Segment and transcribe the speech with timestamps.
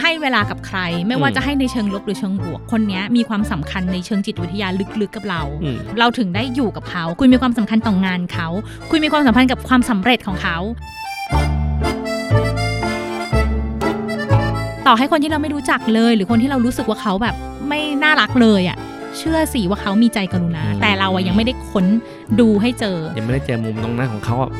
[0.00, 4.68] ใช่การที่เราให้เวลากับใคร ไม่ว่าอืมจะให้ในเชิงลบหรือเชิงบวก คนเนี้ยมีความสำคัญในเชิงจิตวิทยา
[5.00, 8.48] ลึกๆกับเราอืมเราถึงได้อยู่กับเขา คุณมีความสำคัญต่องานเขา
[8.90, 10.56] คุณมีความสัมพันธ์กับความสำเร็จของเขา
[14.86, 17.34] ต่อให้คนที่เราไม่รู้จักเลย หรือคนที่เรารู้สึกว่าเขาแบบ
[17.68, 18.78] ไม่น่ารักเลยอะ่ะ
[19.18, 21.86] เชื่อสิว่าเขามีใจกรุณาอืมแต่เราอะยังไม่ได้ค้น
[22.40, 24.50] ดูให้เจอ ยังไม่ได้เจอมุมตรงนั้นของเขาอะ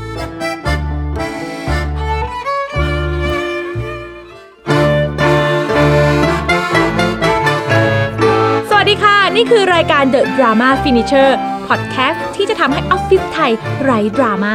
[9.36, 11.30] นี่คือรายการ The Drama Finisher
[11.66, 14.54] Podcast ที่จะทำให้ออฟฟิศไทยไร้ดราม่า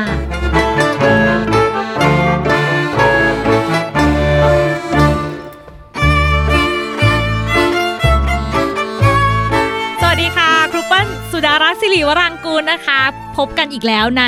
[11.46, 13.02] ดารัตน์ศิริวรังกูลนะคะ
[13.38, 14.24] พบกันอีกแล้วใน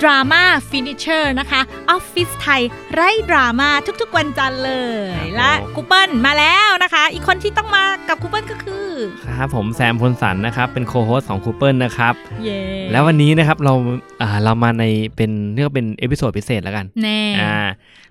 [0.00, 2.62] Drama Finisher นะคะออฟฟิศไทย
[2.92, 3.68] ไร้ดราม่า
[4.00, 4.72] ทุกๆวันจันทร์เล
[5.06, 8.88] ยครับและครูเปิ้ลมาแล้วนะคะ อีกคนที่ต้องมากับครูเปิ้ลก็คือ
[9.26, 12.60] ครับผมแซมพลสันนะครับ เป็นโคโฮสของคูเปิลนะครับเย่
[12.92, 13.74] แล้ววันนี้นะครับเรา
[14.22, 14.84] อ่าเรามาใน
[15.16, 17.54] เป็นเรียกว่าเป็นเอพิโซดพิเศษแล้วกันแน่อ่า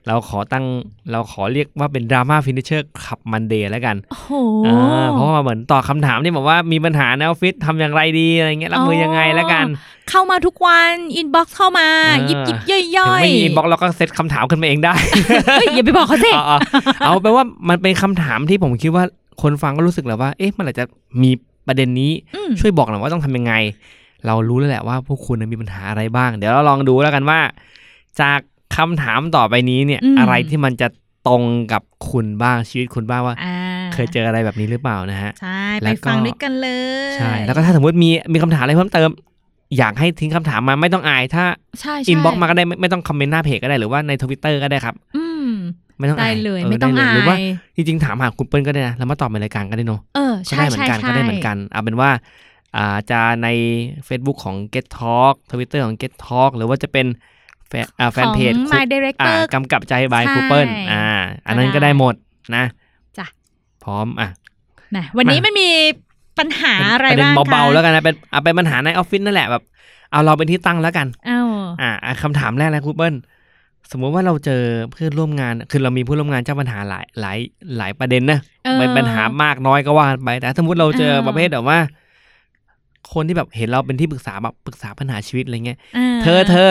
[0.09, 0.65] เราขอตั้ง
[1.11, 4.31] เราขอเรียกว่าเป็นดราม่าฟินิชเชอร์ขับมันเดย์แล้วกันโอ้โห
[4.67, 9.65] อ่าเพราะว่าเหมือนตอบคำถามที่บอกว่ามีปัญหาในออฟฟิศทำอย่างไรดีอะไรเงี้ยรับมือยังไงแล้วกัน
[10.09, 14.93] เข้ามาทุกวันอินบ็อกซ์เข้ามาเออยิบยิบย่อยย่ถึงอยไม่มีบล็อกเราก็เซตคำถามขึ้นมาเองได้
[15.57, 16.57] เฮ้ยอย่าไปบอกเขาสิเอาเอา
[17.05, 19.03] เอาไปนว่ามันเป็นคำถามที่ผมคิดว่า
[19.41, 20.85] คนฟังก็รู้สึกแหละว่า เอ๊ะมันอาจจะ
[21.21, 21.31] มี
[21.67, 23.53] ประเด็นนี้อืมช่วยบอกหน่อยว่าต้องทำยังไง
[24.25, 27.39] เรารู้แล้วแหละว่าพวกคุณน่ะมีปัญหาอะไรบ้าง เดี๋ยวเราลองดูแล้วกันว่า
[28.21, 28.39] จาก
[28.75, 30.87] คำถามต่อไปนี้เนี่ยอืมอะไรที่มันจะ
[31.27, 33.55] ตรงกับคุณบ้างชีวิตคุณบ้างว่าอ่า
[33.93, 36.69] เคยเจออะไรแบบนี้หรือเปล่านะฮะใช่แล้ไปวก็ฟังด้วยกันเล
[37.09, 39.09] ยใช่แล้วก็ถ้าสมมติมีมีคำถามอะไรเพิ่มเติม
[39.77, 41.45] อยากให้ทิ้งคำถามมาไม่ต้องอายถ้า
[41.79, 45.51] ใช่ใช่ inbox มาก็ได้ไม่ไม่ต้องคอมเมนต์หน้าเพจก็ได้หรือว่าในทวิตเตอร์ก็ได้ครับอืม
[45.97, 47.39] ไม่ต้องได้อายเลยออไม่ต้องด้อาหรือว่าย
[47.75, 52.09] จริงๆถามหาคุณเปิ้ลก็ได้นะแล้วมาตอบในรายการก็ได้เนอะเออก็ใช่ได้เหมือใช่นกันใช่ก็ได้เหมือนกันเอาเป็นว่า
[52.75, 53.47] อ่าจะใน
[54.07, 57.05] Facebook ของ Get Talk Twitter ของ Get Talk หรือว่าจะเป็น
[57.69, 61.05] แฟนอ่าแฟนเพจของ My อ่า Director กำกับใจบายใช่คูเปิลอ่า
[61.47, 62.13] อันนั้นก็ก็ได้ได้หมด
[62.55, 62.63] นะ
[63.17, 63.25] จ้ะ
[63.83, 64.29] พร้อมอะ
[64.95, 65.69] นะวันนี้มาไม่มี
[66.39, 69.63] ปัญหาอะไรประเด็นบ้างคะเบาๆแล้วกันนะเป็นเอาเป็นปัญหาในออฟฟิศนั่นแหละแบบ
[70.11, 71.41] เอาเราเป็นที่ตั้งแล้วกันเอ้า
[71.81, 73.13] อ่าอะคำถามแรกเลยคูเปิล
[73.91, 77.37] สมมุติว่าเราเจอเพื่อนร่วมงาน คือเรามีเพื่อนร่วมงานเจ้าปัญหาหลายหลาย
[77.77, 81.79] หลายประเด็นนะเออเป็นปัญหามากน้อยก็ว่ากันไป แต่สมมติเราเจอเออประเภทแบบว่า
[83.13, 86.69] คนที่แบบเห็นเราเป็นที่ปรึกษาแบบปรึกษาปัญหาชีวิตอะไรเงี้ยาเธอเธอ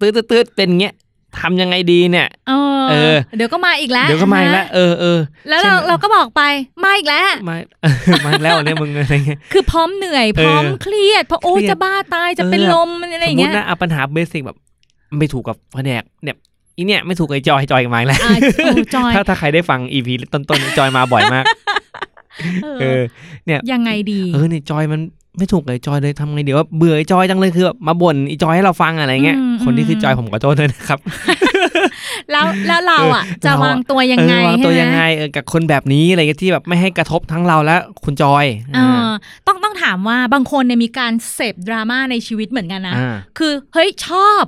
[0.00, 0.94] ตืดตืดตืดเป็นเงี้ย
[1.38, 5.18] ทำยังไงดีเนี่ยเออเออ เดี๋ยวก็มาอีกแล้วเดี๋ยวก็มาอีกแล้วนะเออเออ
[5.48, 6.42] แล้วเช่เรานเราก็บอกไป
[6.84, 7.56] มาอีกแล้วมา
[8.24, 14.56] มาอีกแล้วเนี่ยมึงอะไรเงี้ยคือพร้อมเหนื่อยพร้อมเออเครียดเพราะโอ้ยเครียดจะบ้าตายจะเป็นเออลมอะไรอสมย่างมเงี้ติยนะเอาปัญหาเบสิกแบบ
[15.18, 16.36] ไม่ถูกกับแผนกเนี่ย
[16.76, 21.44] อีเนี่ยไม่ถูกกับไอ้จอยจอยมาอีกแล้วอ่าโอ้จอยถ้าถ้าใครได้ฟังอีพีต้นๆจอยมาบ่อยมาก
[22.62, 23.02] เอเออ
[23.48, 25.00] อยังไงดี เออเนี่ยจอยมัน
[25.38, 30.98] ไม่ถูกเลยจอยเลยทำไงเดี๋ยวว่าเบื่อไอ้จอยจังเลยคือแบบมาบ่นไอีจอยให้เราฟังอะไรเงี้ยอืมคนที่คือมจอยผมขอโทษด้วยนะครับ
[32.30, 39.08] แล้วแล้วเราอะเออจะเราอะวางตัวยังไงเออวางตัวใช่หมยังไงเออกับคนแบบนี้อะไรเงี้ยที่แบบไม่ให้กระทบทั้งเราและคุณจอยเออ
[39.46, 44.42] ต้องต้องถามว่าบางคนเนี่ยมีการเสพดราม่าในชีวิตเหมือนกันนะอ่าคือเฮ้ยชอบ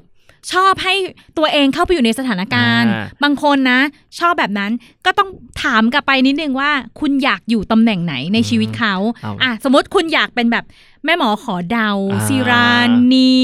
[0.53, 0.95] ชอบให้
[1.39, 3.81] ตัวเองเข้าไปอยู่ในสถานการณ์อ่าบางคนนะ
[4.19, 4.73] ชอบแบบนั้น
[5.07, 5.29] ก็ต้อง
[5.63, 10.65] ถามกลับไปนิดนึงว่า คุณอยากอยู่ตำแหน่งไหนในชีวิตเขาเอาอะสมมติคุณอยากเป็นแบบ
[11.05, 12.69] แม่หมอขอเดาอ่าซีรา
[13.13, 13.39] นี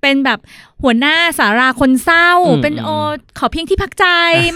[0.00, 0.38] เป็นแบบ
[0.82, 2.88] หัวหน้าสาราคนเศร้าอืมเป็นอืมโอ
[3.38, 4.06] ขอเพียงที่พักใจ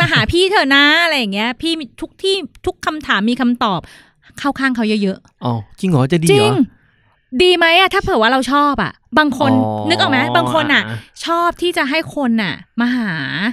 [0.01, 2.35] มาหาพี่เถอะนะอะไรอย่างเงี้ย พี่มีทุกที่
[2.67, 3.81] ทุกคำถามมีคำตอบ
[4.39, 6.84] เข้าข้างเขาเยอะอ๋อจริงเหรอจะดีๆจเหริรงอ
[7.43, 10.83] ดีไหมอะถ้าเผื่อว่าเราชอบอะบางคนอ๋อนึกออกไหมบางคนอะ
[11.25, 13.11] ชอบที่จะให้คนน่ะมาหา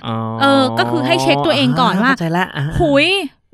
[0.08, 3.08] อ๋อเออ ก็คือให้เช็คตัวเองก่อนว่าเข้ใจละอ่าหุย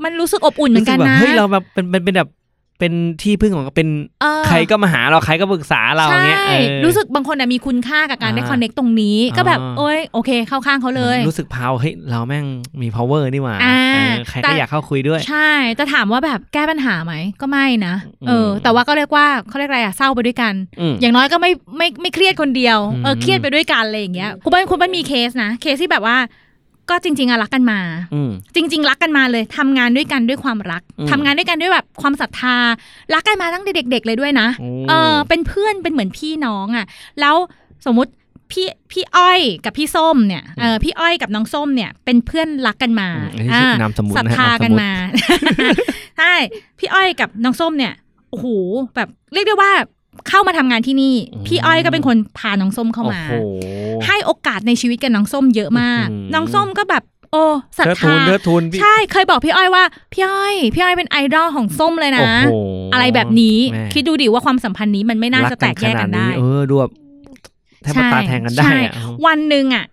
[0.04, 2.30] มันรู้สึกอบอุ่นเหมือนกันรู้สึนะแบบเฮ้ยเราแบบเป็นเป็นเป็นแบบ
[2.80, 3.90] เป็นที่พึ่งของเป็น
[4.22, 12.46] เออใครก็มาหาเราใครก็ปรึกษาเราใช่เงี้ยเออรู้สึกบางคนน่ะมีคุณค่ากับการได้อ่าคอนเน็กตรงนี้ ก็แบบอ่าโอ้ยโอเค เข้าข้างเขาเลย รู้สึกพาวเฮ้ยเราแม่ง
[12.82, 17.96] มี power นี่หว่าอ่าเออใครแต่ก็อยากเข้าคุยด้วย ใช่แต่ถามว่าแบบแก้ปัญหาไหมก็ไม่นะ
[18.28, 26.18] เอออืมแต่ว่าก็เรียกว่าเขาเรียกอะไรอะเศร้าไปด้วยกันอืมอย่างน้อยก็ไม่ไม่ไม่เครียดคนเดียวอืมเออเครียดไปด้วยกันอะไรอย่างเงี้ยคุณเปิ้ลคุณเปิ้ลมีเคสนะเคสที่แบบว่า
[26.90, 27.80] ก็จริง ๆอะรักกันมา
[28.14, 32.58] อืมจริง ๆ รักกันมาเลยทำงานด้วยกันด้วยความรักอืมทำงานด้วยกันด้วยแบบความศรัทธา
[33.14, 36.86] รักกันมาตั้งแต่เด็ก ๆ เลยด้วยนะโอ้เออเป็นเพื่อนเป็นเหมือนพี่น้องอะ่ะ
[37.20, 37.36] แล้ว
[37.86, 38.12] สมมุติ
[38.52, 44.92] พี่พี่อ้อยกับพี่ส้มเนี่ยเออพี่อ้อยกับน้องส้มเนี่ย เป็นเพื่อนรักกันมาอืมอันนี้ชื่อนามสมมุติศรัทนะฮะธานามสมมุติกันมา
[46.18, 46.34] ใช่
[46.80, 47.94] พี่อ้อยกับน้องส้มเนี่ย
[48.32, 48.48] โอ้โห
[48.96, 49.72] แบบเรียกได้ว่า
[50.30, 51.16] เข้ามาทำงานที่นี่
[51.48, 53.58] พี่อ้อยก็เป็นคนพาน้องส้มเข้ามาโอ้โห
[54.08, 57.44] ให้โอกาสในชีวิตกับน้องส้มเยอะมากอืมน้องส้มก็แบบโอ้
[57.78, 59.84] ศรัทเทิดทูธานเทิดทูนพี่ใช่เคยบอกพี่อ้อยว่า
[60.14, 62.56] พี่อ้อย พี่อ้อยเป็นไอดอลของส้มเลยนะโอ้โห
[62.94, 66.92] อะไรแบบนี้แม่คิดดูดิว่าความสัมพันธ์นี้มันไม่น่าจะแตกแยกกันได้รัขนาเออดูแบบ
[67.82, 68.94] แทบจะตาแทงกันได้ใช่อะ
[69.26, 69.86] วันหนึ่งอะ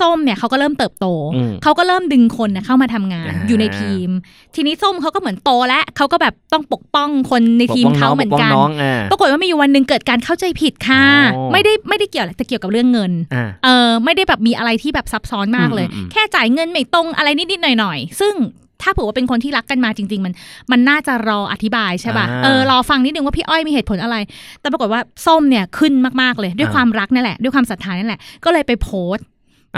[0.00, 4.08] ส้มเนี่ยเขาก็เริ่มเติบโตอืมเขาก็เริ่มดึงคนน่ะเข้ามาทำงานอ่าอยู่ในทีม
[4.54, 11.04] ทีนี้ส้มเขาก็เหมือนโตแล้วเขาก็แบบต้องปกป้องคนในทีมปกป้องเขาน้องเหมือนปกป้กัองนน้องอ่าปรากฏว่ามีอยู่วันหนึ่งเกิดการเข้าใจผิดค่ะ
[11.34, 18.34] อ๋อไม่ได้ไม่ได้เกี่ยวอะไรแต่เกี่ยวกับเรื่องเงินอ่าเออไม่ได้แบบมีอะไรที่แบบซับซ้อนมากเลยอืมอืมอืมแค่จ่ายเงินไม่ตรงอะไรนิดๆหน่อยๆ ซึ่ง
[18.82, 20.34] ถ้าเผื่อว่าเป็นคนที่รักกันมาจริง ๆ มัน
[20.72, 24.16] มันน่าจะรออธิบายใช่ป่ะอ่าเออรอฟังนิดนึงว่าพี่อ้อยมีเหตุผลอะไร
[24.60, 25.92] แต่ปรากฏว่าส้มเนี่ยขึ้น
[26.22, 29.29] มากๆเลย ด้วยอ่าความรักนั่นแหละ ด้วยความศรัทธานั่นแหละ ก็เลยไปโพสต์อะ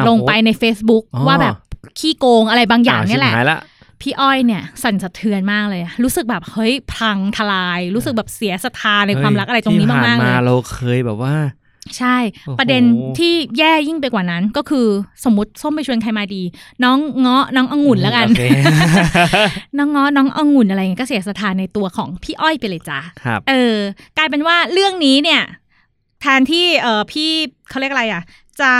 [0.09, 1.55] ลงไปใน Facebook อ๋อว่าแบบ
[1.99, 3.61] ขี้โกงอะไรบางอย่างเนี่ยแหละชิบหายละ
[4.01, 11.35] พี่อ้อยเนี่ยสั่นสะเทือนมากเลย รู้สึกแบบเฮ้ยพลังทลาย รู้สึกแบบเสียศรัทธาในความรักอะไรตรงนี้ที่ผ่มากๆนเลยเราเคยแบบว่า
[11.99, 12.83] ใช่โอ้โหประเด็น
[13.19, 14.87] ที่แย่ยิ่งไปกว่านั้นก็คือ
[15.25, 16.43] สมมติส้มไปชวนใครมาดี
[16.85, 18.45] น้องเงาะน้ององุ่นแล้วกันโอเค
[19.79, 23.77] น้องเงาะน้ององุ่นอะไรเงี้ยก็เสียศรัทธาในตัวของพี่อ้อยไปเลยจ้าครับเออ
[24.17, 25.43] กลายเป็นว่าเรื่องนี้เนี่ย
[26.21, 27.31] แทนที่เออพี่
[27.69, 28.23] เขาเรียกอะไรอะ
[28.61, 28.73] จะ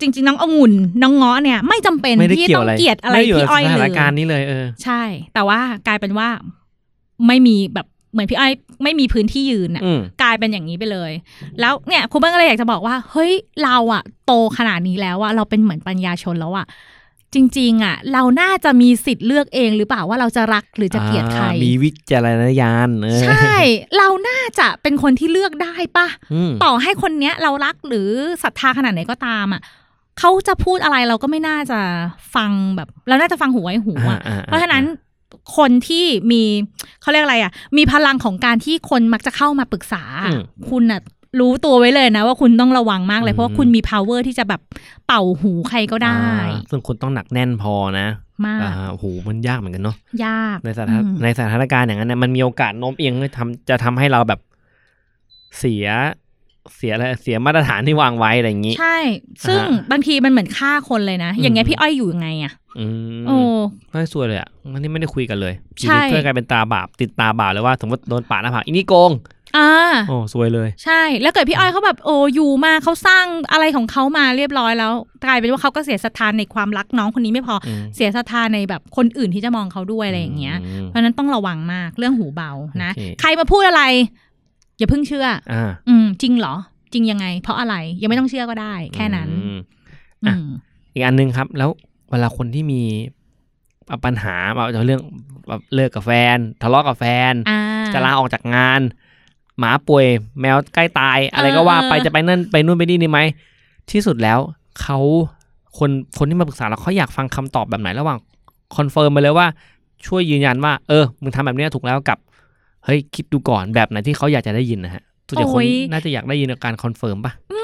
[0.00, 0.72] จริง ๆ น้ององุ่น
[1.02, 5.02] น้องเงาะเนี่ย ไม่จำเป็นไม่ได้ที่เกี่ยวต้องอะไรเกลียดอะไรม่ด้ยู่พี่อ้อยกับสเลถายนการณ์นี้เลยเออใช่
[5.34, 6.28] แต่ว่ากลายเป็นว่า
[7.26, 8.52] ไม่มีแบบเหมือนพี่อ้อย
[8.82, 11.12] ไม่มีพื้นที่ยืนอะอืมกลายเป็นอย่างนี้ไปเลย
[11.60, 13.32] แล้วเนี่ยคุณเบิ้งก็เลยอยากจะบอกว่า เฮ้ย
[13.64, 16.66] เราอะโตขนาดนี้แล้วอะเราเป็นเหมือนปัญญาชนแล้วอะ
[17.34, 23.54] จริงๆอะเราน่าจะมีสิทธิ์เลือกเองหรือเปล่าว่าเราจะรักหรือจะเกลียดใครอ่ามีวิจารณญาณเออใช่
[23.98, 28.08] เราน่าจะเป็นคนที่เลือกได้ปะอืมต่อให้คนเนี้ยเรารักหรือ
[28.42, 29.62] ศรัทธาขนาดไหนก็ตามอะ
[30.20, 31.80] เขาจะพูดอะไรเราก็ไม่น่าจะ
[32.34, 34.84] ฟังแบบเราน่าจะฟังหูไว้หูอะอ่เพราะฉะนั้น
[35.56, 36.42] คนที่มี
[37.00, 40.02] เขาเรียกอะไรอะ มีพลังของการที่คนมักจะเข้ามาปรึกษา
[40.32, 41.00] อืมคุณน่ะ
[41.40, 44.60] รู้ตัวไว้เลยนะ ว่าคุณต้องระวังมากเลยอืมเพราะว่าคุณมี power ที่จะแบบ
[45.06, 48.06] เป่าหูใครก็ได้อ่าซึ่งคุณต้องหนักแน่นพอนะ
[48.46, 54.40] มากอ่าโอ้โหมันยากเหมือนกันเนาะยากในสถานอืมในสถานการณ์อย่างนั้นเนี่ยมันมีโอกาสโน้มเอียงให้ทำจะทำให้เราแบบ
[55.58, 55.86] เสีย
[56.76, 58.98] เสียอะไรเสียมาตรฐานที่วางไว้อะไรอย่างนี้ ใช่
[59.48, 62.86] ซึ่งอ่าบางทีมันเหมือนฆ่าคนเลยนะ อย่างเงี้ยอืมพี่อ้อยอยู่ยังไงอะอื
[63.20, 63.38] มโอ้
[63.90, 69.10] ไม่สวยเลยอะวันนี้ไม่ได้คุยกันเลยใช่อยู่ดีก็กลายเป็นตาบาปติดตาบาปเลยว่า สมมติโดนปาดหน้าผากอีนี่โกง
[69.56, 69.70] อ่า
[70.08, 74.92] โอ้สวยเลย ใช่ แล้วเกิดพี่อ้อยเขาแบบโอ้อยู่มาเขาสร้างอะไรของเขามาเรียบร้อยแล้ว
[75.24, 82.52] กลายเป็นว่าเขาก็เสียศรัทธานในความรักน้องคนนี้ไม่พออมเสียศรัทธาในแบบคนอื่นที่จะมองเขาด้วยอะไรอย่างเงี้ยมเพราะฉะนั้นต้องระวังมากเรื่องหูเบา
[82.82, 83.82] นะโอเคใครมาพูดอะไร
[84.78, 86.54] อย่าเพิ่งเชื่ออ่าอืมจริงเหรอ
[86.92, 89.58] จริงยังไง เพราะอะไรยังไม่ต้องเชื่อก็ได้ แค่นั้นอืม
[90.24, 90.46] อือะม
[90.94, 91.70] อีกอันหนึงครับ แล้ว
[92.10, 92.82] เวลาคนที่มี
[94.04, 95.00] ปัญหาแบบเรื่อง
[95.48, 97.60] แบบเลิกกับแฟน ทะเลาะกับแฟนอ่า
[97.94, 98.80] จะลาออกจากงาน
[99.58, 100.06] หมาป่วย
[100.40, 103.20] แมวใกล้ตาย อะไรก็ว่าไปเออจะไปนั่นไปนู่นไปนี่นี่ไหม
[103.90, 104.38] ที่สุดแล้ว
[104.80, 104.98] เขา
[105.78, 108.18] คนคนที่มาปรึกษาเราเขาอยากฟังคำตอบแบบไหนระหว่าง
[108.76, 109.46] confirm มาเลยว่า
[110.06, 112.18] ช่วยยืนยันว่า เออมึงทำแบบเนี้ยถูกแล้วกับ
[112.84, 117.63] เฮ้ยคิดดูก่อนแบบไหนที่เขาอยากจะได้ยินนะฮะส่วนใหญ่คนน่าจะอยากได้ยินการ confirm ป่ะอืมอื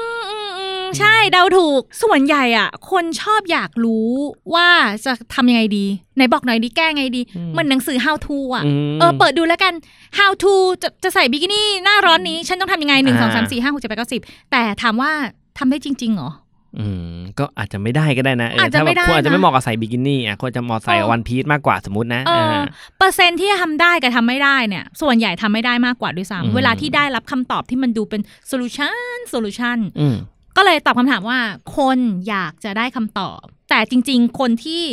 [0.99, 4.09] ใช่เดาถูก ส่วนใหญ่อะ คนชอบอยากรู้
[4.55, 4.67] ว่า
[5.05, 9.73] จะทำยังไงดีไหนบอกหน่อยดีแก้ไงดีอืมเหมันหนังสือ how to อะมเออเปิดดูแล้วกัน
[10.17, 15.11] how to จะจะใส่บิกินี่หน้าร้อนนี้ ฉันต้องทำยังไงหนึ่งสองสามอ่าสี่ห้าหกเจ็ดแปดเก้าสิบแต่ถามว่า
[15.57, 16.31] ทำได้จริงๆเหรอ
[16.79, 22.63] อืมก็อาจจะไม่ได้ก็ได้นะเอออาจจะถ้าแบไม่บได้คุณอาจจะนะไม่เหมาะกับใส่บิกินี่อะคุณอาจจะเหมาะใส่เออ one piece มากกว่าสมมตินะเอออ่า
[22.97, 30.15] เปอร์เซ็นต์ที่จะทำได้กับทำไม่ได้เนี่ย ส่วนใหญ่ทำไม่ได้มากกว่าด้วยอืมซ้ำเวลาที่ได้รับคำตอบที่มันดูเป็นsolution solution อืม
[30.57, 31.39] ก็เลยตอบคำถามว่า
[31.77, 31.97] คน
[32.29, 34.83] อยากจะได้คำตอบ แต่จริง ๆ คนที่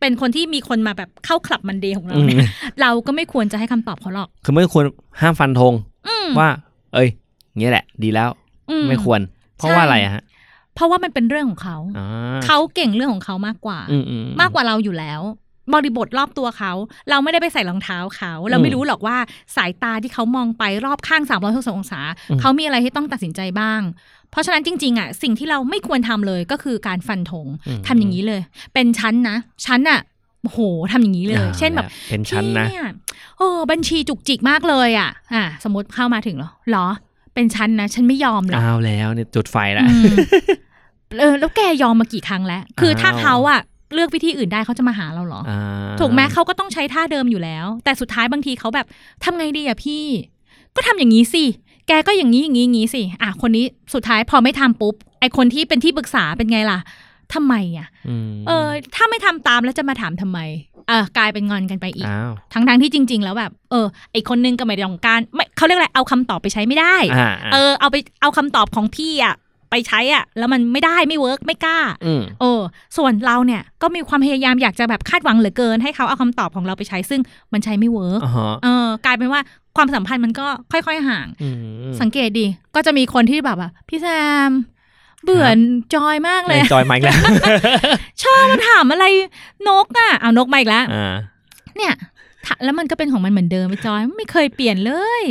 [0.00, 2.48] เป็นคนที่มีคนมาแบบเข้า Club Monday ของเราเนี่ยอืม
[2.80, 4.84] เราก็ไม่ควรจะให้คำตอบเขาหรอก คือไม่ควร
[5.20, 5.72] ห้ามฟันธง
[6.08, 6.48] อืมว่า
[6.94, 7.08] เอ้ย
[7.58, 8.30] งี้แหละ ดีแล้ว
[8.70, 9.20] อืไม่ควร
[9.56, 10.22] เพราะใช่ว่าอะไรอะฮะ
[10.74, 12.06] เพราะว่ามันเป็นเรื่องของเขาอ่า
[12.44, 15.20] เขาเก่งเรื่องของเขามากกว่าอืมอืมมากกว่าเราอยู่แล้ว
[15.74, 16.72] บริบทรอบตัวเขา
[17.10, 19.16] เราไม่ได้ไปใส่รองเท้าเขา เราไม่อืมรู้หรอกว่า
[19.56, 22.00] สายตาที่เขามองไปรอบข้าง3 6 0องศา
[22.30, 23.80] อืมเขามีอะไรที่ต้องตัดสินใจบ้าง
[24.30, 28.40] เพราะฉะนั้นจริง ๆอะสิ่งที่เราไม่ควรทำเลยก็คือการฟันธงอืมทำอย่างนี้เลย
[28.74, 30.00] เป็นชั้นนะชั้นอะ
[30.42, 30.60] โอ้โห
[30.92, 32.90] ทำอย่างนี้เลยอ่าเช่นแบบเป็นชั้นนะพี่เย
[33.38, 36.86] โอ้บัญชีจุกจิกมากเลยอะ อะ สมมติเข้ามาถึงเหรอเหรอ
[37.34, 40.14] เป็นชั้นนะ ฉันไม่ยอมหรอกอ้าวแล้วเนี่ยจุดไฟแล้วอืม
[41.20, 43.60] เออแล้วแกยอมมากี่ครั้งแล้ว คือถ้าอ้าวเขาอะ
[43.94, 45.60] เลือกวิธีอื่นได้เขาจะมาหาเราเหรออ่า
[46.00, 48.86] ถูกไหมเขาก็ต้องใช้ท่าเดิมอยู่แล้ว แต่สุดท้ายบางทีเขาแบบ
[49.24, 50.04] ทำไงดีอะพี่
[50.76, 51.44] ก็ทำอย่างนี้สิ
[51.88, 56.78] แกก็อย่างนี้อย่างนี้อย่างนี้สิอะคนนี้สุดท้ายพอไม่ทำปุ๊บไอคนที่เป็นที่ปรึกษาเป็นไงล่ะ
[57.34, 57.88] ทำไมอะ
[58.30, 60.38] มเออ ถ้าไม่ทำตามแล้วจะมาถามทำไม
[60.88, 69.34] เออกลายเป็นงอนกันไปอีกอ้าวทั้งทั้งๆที่จริง ๆ แล้วแบบ เออ ไอคนนึงก็ไม่ได้ต้องการไม่เขาเรียกอะไรเอาคำตอบไปใช้ไม่ได้อ่าเออ เอาไปเอาคำตอบของพี่อะ
[69.72, 72.60] ไปใช้อะแล้วมันไม่ได้ไม่เวิร์กไม่กล้าอืมเออ
[72.96, 77.20] ส่วนเราเนี่ยก็มีความพยายามอยากจะแบบคาดหวังเหลือเกิน ให้เขาเอาคำตอบของเราไปใช้ซึ่ง
[77.52, 79.40] มันใช้ไม่ work อ๋อฮะเออกลายเป็นว่า
[79.76, 81.48] ความสัมพันธ์มันก็ค่อยๆห่างอื
[81.90, 84.06] มสังเกตดิก็จะมีคนที่แบบว่าพี่แซ
[84.48, 84.50] ม
[85.24, 85.46] เบื่อ
[85.94, 87.20] จอยมากเลยจอยมาอีกแล้ว
[88.22, 89.06] ชอบมาถามอะไร
[89.68, 91.14] นกอะเอานกมาอีกแล้วอ่า
[91.76, 91.92] เนี่ย
[92.46, 95.22] ถะแล้วมันก็เป็นของมันเหมือนเดิมไปจอยไม่เคยเปลี่ยนเลย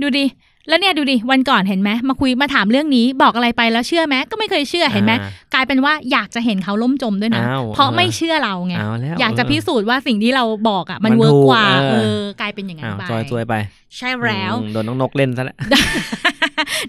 [0.00, 0.24] ดูดิ
[0.68, 13.54] แล้วเนี่ยดูดิวันก่อนเห็นไหมมาคุยมาถามเรื่องนี้บอกอะไรไปแล้วเชื่อไหมก็ไม่เคยเชื่อเห็นไหมอ่ากลายเป็นว่าอยากจะเห็นเขาล่มจมด้วยนะอ้าวเพราะเออไม่เชื่อเราไงเอาแล้วอยากจะพิสูจน์ว่าสิ่งที่เราบอกอะมันมัน work ถูกกว่าเออเออกลายเป็นอย่างนั้อ้านวไปจอยจวยไป
[13.96, 15.56] ใช่แล้วอืมโดนน้องนกเล่นซะแล้ว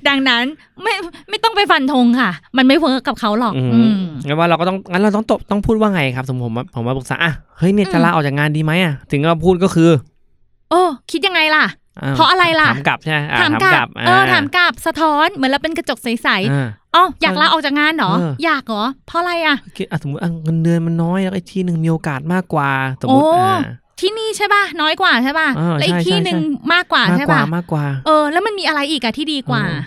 [0.08, 0.44] ดังนั้น
[0.84, 0.94] ไม่
[1.30, 9.90] ไม่ต้องไปฟันธงค่ะ มันไม่ work กับเขาหรอกอืมอืมงั้นว่าเราก็ต้องงั้นเราต้องตอบต้องพูดว่าไงครับสมมติผมว่าผมมาปรึกษาอะเฮ้ยเนี่ยอืมจะลาออกจากงานดีไหมอะถึงเราพูดก็คือ
[10.70, 11.83] โอ้คิดยังไงล่ะอ้ว
[12.16, 22.70] เพราะอะไรล่ะถามกลับใช่ไหมอะถามกลับเออถามกลับสะท้อนเหมือนเราเป็นกระจกใสอ่าๆอ๋ออยากลาออกจากงานเหรอเอออยากเหรอเพราะอะไรอะคิดอะสมมติอะเงินเดือนมันน้อยแล้วไอ้ที่หนึ่งมีโอกาสมากกว่า
[23.02, 23.60] สมมติโอ้อ่า
[24.00, 29.82] ที่นี่ใช่ป่ะน้อยกว่าใช่ป่ะเออแล้วอีกใช่ที่ใช่หนึ่งใช่มากกว่ามากใช่กว่าป่ะมากกว่า เออ แล้วมันมีอะไรอีกอะที่ดีกว่าเออ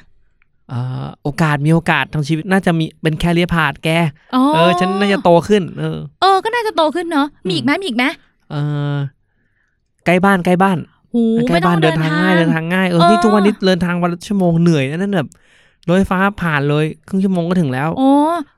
[0.68, 3.88] เอ่อโอกาสมีโอกาสทางชีวิตน่าจะมีเป็นแคเรียพาดแก
[4.34, 8.04] อ๋อเออ ฉันน่าจะโตขึ้น เออ เออ ก็น่าจะโตขึ้นเนาะมีอีกไหมมีอีกไหม
[8.50, 8.56] เอ
[8.94, 8.96] อ
[10.06, 10.78] ใกล้บ้านใกล้บ้าน
[11.16, 15.28] หูใกล้ไม่ต้อบ้างนเดิเดินนทาทางงง่ายเดินทางง่ายเออเออนี่ทุกวันนี้เดินทางวันละชั่วโมงเหนื่อยนะนั่นแบบ
[15.88, 18.10] รถไฟฟ้าผ่านเลยครึ่งชั่วโมงก็ถึงแล้วโอ้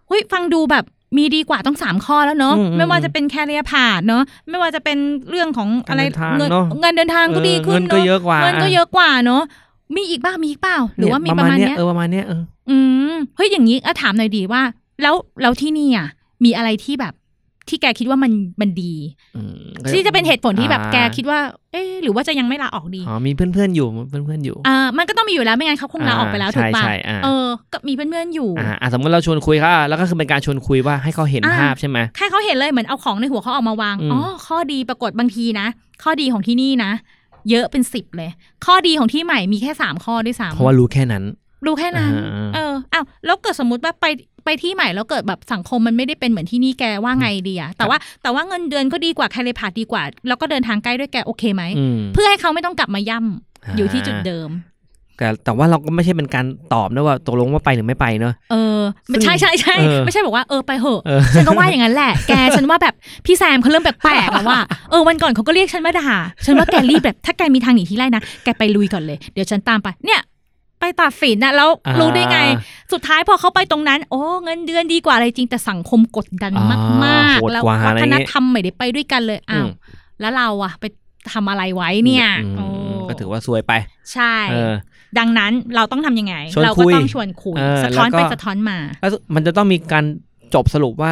[0.08, 0.84] เฮ้ยฟังดูแบบ
[1.16, 4.98] มีดีกว่าต้องสามข้อแล้วเนาะอืมอืมไม่ว่าจะเป็นแคเรียพาดเนาะไม่ว่าจะเป็น
[5.30, 9.42] เรื่องของอะไรการเดินทางเงินเนอะเงินเดินทางก็ดีขึ้นเงินก็เนาะเยอะกว่าเงินก็เยอะกว่าเนาะ
[9.96, 12.76] มีอีกบ้างมีอีกเปล่า หรือว่ามีประมาณเนี้ยเออประมาณเนี้ยเอออื
[13.12, 14.62] มเฮ้ยอย่างนี้อะถามหน่อยดีว่า
[15.02, 16.08] แล้วแล้วที่นี่อะ
[16.44, 17.14] มีอะไรที่แบบ
[17.70, 18.94] ที่แกคิดว่ามันมันดี
[19.36, 21.38] อืมที่จะเป็นเหตุผลที่แบบอ่าแกคิดว่า
[21.72, 35.66] เอ๊ะหรือว่าจะยังไม่ลาออกดีอ๋อมีเพื่อนๆอยู่เพื่อนๆอยู่อ่ามันก็ต้องมีอยู่แล้วไม่งั้นเขาคงลาออกไปแล้วอ่าถูกป่ะใช่ใช่อ่าเออก็มีเพื่อนๆอยู่อ่าอะสมมติเราชวนคุยค่ะแล้วก็คือเป็นการชวนคุยว่าให้เขาเห็นอ่าภาพใช่ไหมแค่เขาเห็นเลยเหมือนเอาของในหัวเขาออกมาวางอืมอ๋อข้อดีปรากฏบางทีนะ
[36.02, 36.92] ข้อดีของที่นี่นะ
[37.50, 38.30] เยอะเป็นสิบเลย
[38.66, 41.24] ข้อดีของที่ใหม่มีแค่สามข้อด้วยซ้ำเพราะว่ารู้แค่นั้น
[41.64, 44.06] รู้แค่นั้นอ่าเอออ้าวแล้วเกิดสมมติว่าไป
[44.44, 54.50] ไปที่ใหม่แล้วเกิดแบบสังคมมันไม่ได้เป็นเหมือนที่นี่แกว่าไงดีอะแต่ว่าแต่ว่าเงินเดือนก็ดีกว่าแคเลพาดดีกว่า แล้วก็เดินทางใกล้ด้วยแกโอเคไหมอืมเพื่อให้เขาไม่ต้องกลับมาย่ำอยู่ที่จุดเดิม
[55.18, 58.80] แต่แต่ว่าเราก็ไม่ใช่เป็นการตอบนะว่าตกลงว่าไปหรือไม่ไปเนอะเออ
[59.12, 62.94] ซึ่งใช่ใช่ใช่เออไม่ใช่บอกว่าเออไปเหอะเออฉันก็ว่าอย่างนั้นแหละ แกฉันว่าแบบ
[63.26, 64.60] พี่แซมเขาเริ่มแปลกๆแล้วว่า
[64.90, 66.10] เออวันก่อนเขาก็เรียกฉันมาด่า
[66.44, 70.20] ฉันว่าแกรีบแบบถ้าแกมีทางหนีที่ไล่นะแกไปลุยก่อนเลยเดี๋ยวฉันตามไปเนี่ย
[70.80, 72.38] ไปตัดสินนะแล้วอ่ารู้ได้ไง
[72.92, 76.64] สุดท้ายพอเขาไปตรงนั้น โอ้เงินเดือนดีกว่าอะไรจริงแต่สังคมกดดันอ่า
[77.04, 79.70] มากโหดๆแล้วกว่าวัอะไรฒนเงี้ยธรรมไม่ได้ไปด้วยกันเลยอ้าวอืม
[80.20, 80.84] แล้วเราอะไป
[81.32, 82.66] ทำอะไรไว้เนี่ยอืมโอ้
[83.08, 83.72] ก็ถือว่าซวยไป
[84.12, 84.74] ใช่เออ
[85.18, 90.04] ดังนั้นเราต้องทำยังไงชวนเราคุก็ยต้องชวนคุยเออสะท้อนแล้วก็ไปสะท้อนมา แล้วมันจะต้องมีการ
[90.54, 91.10] จบสรุปว่า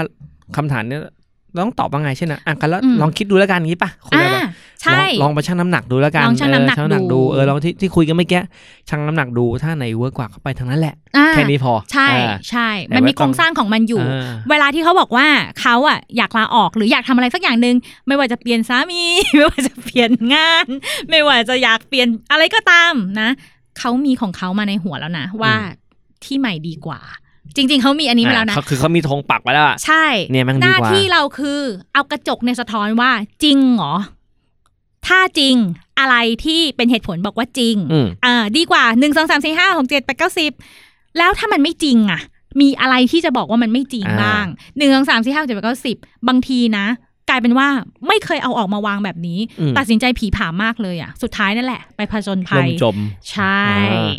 [0.57, 1.11] คำถามเนี้ยเรา
[1.63, 4.49] ต้องตอบว่าไงเช่นนะอะกันแล้วอืมลองคิดดูแล้วกันงี้ป่ะคุยอ่ากันแบบ
[4.83, 8.41] ใช่ลองลองไปชั่งน้ำหนักดูแล้วกันลองชั่งน้ำหนักเออชั่งน้ำหนักดูดูเออลองที่ที่คุยกันเมื่อกี้
[8.89, 15.27] ชั่งน้ำหนักดูถ้าไหนเวิร์กกว่าก็ไปทางนั้นแหละอ่าแค่นี้พอใช่อ่าใช่แต่มันมีว่าโครงสร้างของมันอยู่เออเวลาที่เขาบอกว่า
[15.61, 19.03] เขาอะอยากลาออกหรืออยากทำอะไรสักอย่างหนึ่งไม่ว่าจะเปลี่ยนสามี
[19.35, 20.67] ไม่ว่าจะเปลี่ยนงาน
[21.09, 23.29] ไม่ว่าจะอยากเปลี่ยนอะไรก็ตามนะ
[23.79, 25.55] เขามีของเขามาในหัวแล้วนะว่า
[26.25, 27.01] ที่ใหม่ดีกว่า
[27.57, 31.61] จริง ๆเขามีอันนี้มาแล้วนะอะเขาคือเขามีธงปักไว้แล้วอะใช่เนี่ยแม่งหดีน้ากว่าที่เราคือ
[31.95, 33.11] เอากระจกในยสะท้อนว่า
[33.43, 33.97] จริงเหรอ
[35.07, 35.55] ถ้าจริง
[35.99, 40.53] อะไรที่เป็นเหตุผลบอกว่าจริงอืมอ่าดีกว่าหนึ่งสองสามสี่ห้าหกเจ็ดแปดเก้าสิบ
[41.19, 42.21] แล้วถ้ามันไม่จริงอะ
[42.61, 44.47] มีอะไรที่จะบอกว่ามันไม่จริงอ่าบ้าง
[44.79, 45.97] หนึ่งสองสามสี่ห้าหกเจ็ดแปดเก้าสิบ
[46.29, 46.87] บางทีนะ
[47.29, 47.69] กลายเป็นว่า
[48.09, 52.97] ไม่เคยเอาออกมาวางแบบนี้อืมตัดสินใจผีผามมากเลยอะ สุดท้ายนั่นแหละ ไปผจญลภัยมจม
[53.31, 54.13] ใช่อ่า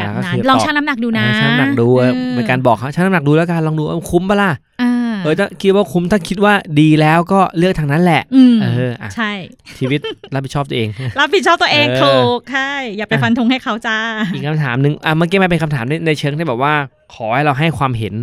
[0.00, 4.50] แบบนั้นอ่าก็คือลองตอบชั่งน้ำหนักดูนะเออชั่งน้ำหนักดูออเป็นการบอกเขาชั่งน้ำหนักดูแล้วกันลองดูว่าคุ้มปะล่ะ
[4.82, 4.92] อ่า
[5.24, 9.30] เออถ้าคิดว่าคุ้มถ้าคิดว่าดีแล้วก็เลือกทางนั้นแหละอืมเอออะใช่
[9.78, 10.00] ชีวิต
[10.34, 10.88] รับผิดชอบตัวเอง
[11.20, 13.98] รับผิดชอบตัวเองเออถูกใช่อย่าไปฟันธงให้เขาจ้า
[14.34, 16.74] อีกคำถามหนึ่งอะเมื่อกี้มันเป็นคำถามในในเชิงที่แบบว่า
[17.14, 18.14] ขอให้เราให้ความเห็น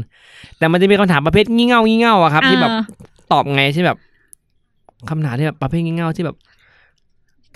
[0.57, 2.84] แต่มันจะมีคำถามประเภทงี่เง่างี่เง่าอะครับ ที่แบบเออ
[3.31, 3.98] ตอบไงที่แบบ
[5.10, 6.36] คำถามที่แบบประเภทงี่เง่าที่แบบ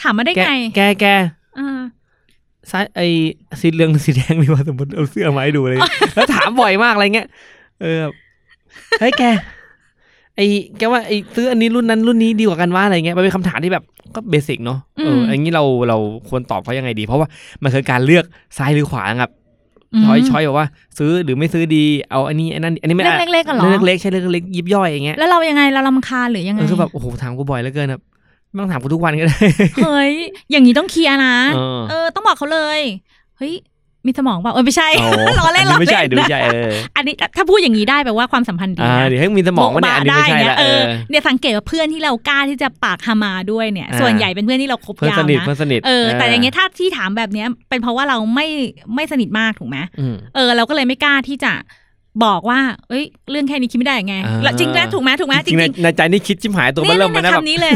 [0.01, 1.40] ถามมาได้แกไง แกแกอ่า
[2.71, 3.07] ซ้ายไอ้
[3.61, 5.79] สีเหลืองหรือสีแดงดีว่าสมมติเอาเสื้อมาให้ดูเลย
[6.15, 7.27] แล้วถามบ่อยมากอะไรเงี้ย
[7.81, 8.13] เออแบบ
[8.99, 9.23] เฮ้ยแก
[10.35, 10.45] ไอ้
[10.77, 13.83] แกว่าไอ้ซื้ออันนี้รุ่นนั้นรุ่นนี้ดีกว่ากันว่าอะไรเงี้ยมันเป็นคำถามที่แบบ
[14.15, 15.97] ก็เบสิกเนาะเออมอันนี้เราเรา
[16.29, 17.27] ควรตอบเขายังไงดี เพราะว่า
[17.63, 18.25] มันคือการเลือก
[18.57, 19.31] ซ้ายหรือขวาครับ
[19.93, 28.01] อืมช้อยช้อยบอกว่า ซื้อหรือไม่ซื้อดีเอาอันนี้อันนั้นอันนี้ไม่เรื่องเล็กๆอะเหรอเรื่องเล็กๆใช่เรื่องเล็กๆยิบย่อยอย่างเงี้ยแล้วเรายังไงเราลำคาญหรือยังไงเออคือแบบโอ้โหถามกูบ่อยเหลือเกินแบบ
[28.51, 29.39] ไม่ต้องถามกูทุกวันก็ได้
[29.83, 30.13] เฮ้ย
[30.51, 32.79] อย่างนี้ต้องเคลียร์นะ เออ เออ ต้องบอกเขาเลย
[33.37, 33.53] เฮ้ย
[34.05, 48.47] มีสมองเปล่าเออไม่ใช่โอ้ล้อเล่นอัล้อไม่ใช่เล่นดูไม่ใช่เอออันนี้ถ้าพูดอย่างนี้ได้แปลว่าความสัมพันธ์ดีอ่านะเดี๋ยวให้มีสมองว่าเนี่ยอันนี้ไม่ใช่โบ๊ะบะละได้เอเงี้ยอเออเนี่ยสังเกตว่าเพื่อนที่เรากล้าที่จะปากฮามาด้วยเนี่ยอ่าส่วนใหญ่เป็นเพื่อนที่เราคบเพื่อนยาสวนิทนะเพื่อนสนิทเออ แต่อย่างเงี้ยถ้าที่ถามแบบเนี้ยเป็นเพราะว่าเราไม่
[48.95, 51.51] ไม่สนิทมากถูกไหมอืมเออ เราก็เลยไม่กล้าที่จะ
[52.25, 57.73] บอกว่า เอ้ย เรื่องแค่นี้คิดไม่ได้ยังไงอ่าแล้วจริงไหมถูกไหมถูกไหมจริงๆในในใจนี่คิดชิมหายตัวเนี่มันยเริ่มมาในนะแบบคำนี้เลย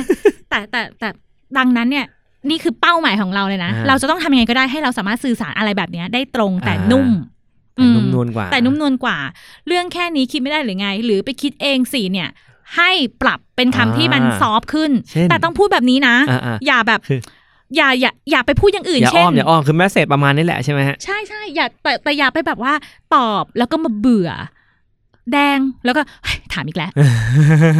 [0.49, 1.09] แต่แต่แต่
[1.57, 2.05] ดังนั้นเนี่ย
[2.49, 7.09] นี่คือเป้าหมายของเราเลยนะอ่าเราจะต้องทำยังไงก็ได้ให้เราสามารถสื่อสารอะไรแบบเนี้ยได้ตรงแต่อ่านุ่นุ่ม
[7.75, 9.17] แต่นุ่มอืนวลกว่า แต่นุ่มนวลกว่า
[9.67, 12.29] เรื่องแค่นี้คิดไม่ได้หรือไง หรือไปคิดเองสิเนี่ย
[12.75, 17.15] ให้ปรับเป็นคำที่มันซอฟต์ขึ้นเช่นแต่ต้องพูดแบบนี้นะอ่าอ่าอย่าแบบคื
[17.73, 22.73] ออย่าอย่าอย่าไปพูดอย่างอื่นอย่าเช่อ้อนมอย่าอ้อมคือแมสเซจประมาณนี้แหละใช่ไหมฮะใช่ใช่อย่าแต่แต่อย่าไปแบบว่า
[23.15, 24.29] ตอบแล้วก็มาเบื่อ
[25.31, 26.91] แดงแล้วก็เฮ้ยถามอีกแล้ว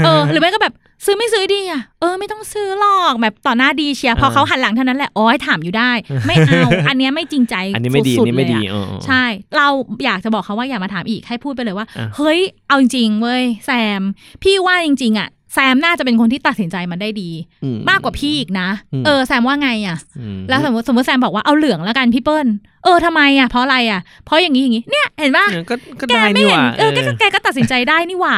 [0.06, 0.74] เออหรือไม่ก็แบบ
[1.06, 5.92] ซื้อไม่ซื้อดีอะเออไม่ต้องซื้อหรอกแบบต่อหน้าดีเชียร์พออ่าเขาหันหลังเท่านั้นแหละอ๋อให้ถามอยู่ได้
[6.26, 9.24] ไม่เอา อันเนี้ยไม่จริงใจอันนี้ไม่ดีอัสุนนี้ไม่ๆเลยดีอะเออเออใช่
[9.58, 9.68] เรา
[10.06, 14.02] อยากจะบอกเขาว่าอย่ามาถามอีกให้พูดไปเลยว่า อะ เฮ้ยเอาจริงๆเว้ยแซม
[14.44, 17.30] พี่ว่าจริง ๆ อะ แซมน่าจะเป็นคนที่ตัดสินใจมันได้ดี
[17.64, 22.48] อืมากกว่าพี่อีกนะอืมเออแซมว่าไงอะอืมแล้วสมมติสมมติแซมบอกว่าเอาเหลืองแล้วกันพี่เปิ้ล
[22.84, 28.38] เออทำไมอะเพราะอะไรอะเพราะอย่างนี้อย่างนี้เนี่ยเห็นปะเออก็ก็แกได้ไม่นี่หเห็นว่าเออแกก็แกก็ตัดสินใจได้นี่หว่า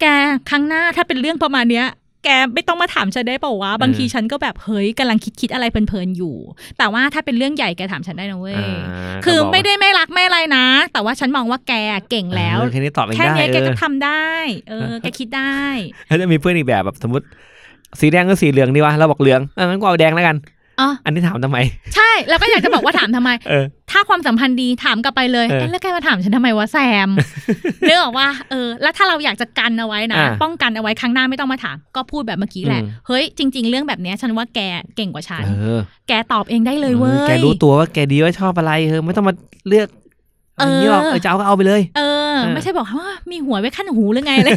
[0.00, 0.04] แก
[0.50, 1.86] ครั้งหน้าถ้าเป็นเรื่องประมาณเนี้ย
[2.26, 6.36] แกไม่ต้องมาถามฉันได้เปล่าวะบางทีฉันก็แบบเฮ้ยกำลังคิดคิดอะไรเพลินๆอยู่
[6.78, 11.72] แต่ว่าถ้าเป็นเรื่องใหญ่แกถามฉันได้นะเว้ยอ่าคือก็บอกไม่ได้ไม่รักไม่อะไรนะ แต่ว่าฉันมองว่าแก
[12.10, 14.28] เก่งแล้วเออแค่นี้ตอบเองแค่ได้เนี้ยแกเอก็อทำได้
[14.68, 15.60] เออแกคิดได้
[16.06, 17.26] แล้วจะมีเพื่อนอีกแบบแบบสมมติ
[18.00, 20.36] สีแดงก็สีเหลืองดีวะเราบอกเหลืองอะงั้นกูเอาแดงแล้วกัน
[20.80, 21.58] อ๋ออันนี้ถามทำไม
[21.94, 27.08] ใช่แล้วก็อยากจะบอกว่าถามทำไมเออถ้าความสัมพันธ์ดีถามกลับไปเลยเออเอ๊ะแล้วแกมาถามฉันทำไมวะแซม
[27.86, 34.60] เรื่องว่าเออแล้วถ้าเราอยากจะกันเอาไว้นะอ่าป้องกันเอาไว้ครั้งหน้าไม่ต้องมาถาม ก็พูดแบบเมื่อกี้แหละอืมเฮ้ยจริง ๆ เรื่องแบบเนี้ยฉันว่าแก
[34.96, 39.34] เก่งกว่าฉันเออแกตอบเองได้เลยเว้ออยแกรู้ตัวว่าแกดีว่าชอบอะไรเออไม่ต้องมา
[39.68, 39.88] เลือก
[40.58, 44.54] เออนนี้หรอกเออจะเอาก็เอาไปเลยเออเออ ไม่ใช่บอกว่ามีหัวไว้ขั้นหูหรือไงเลย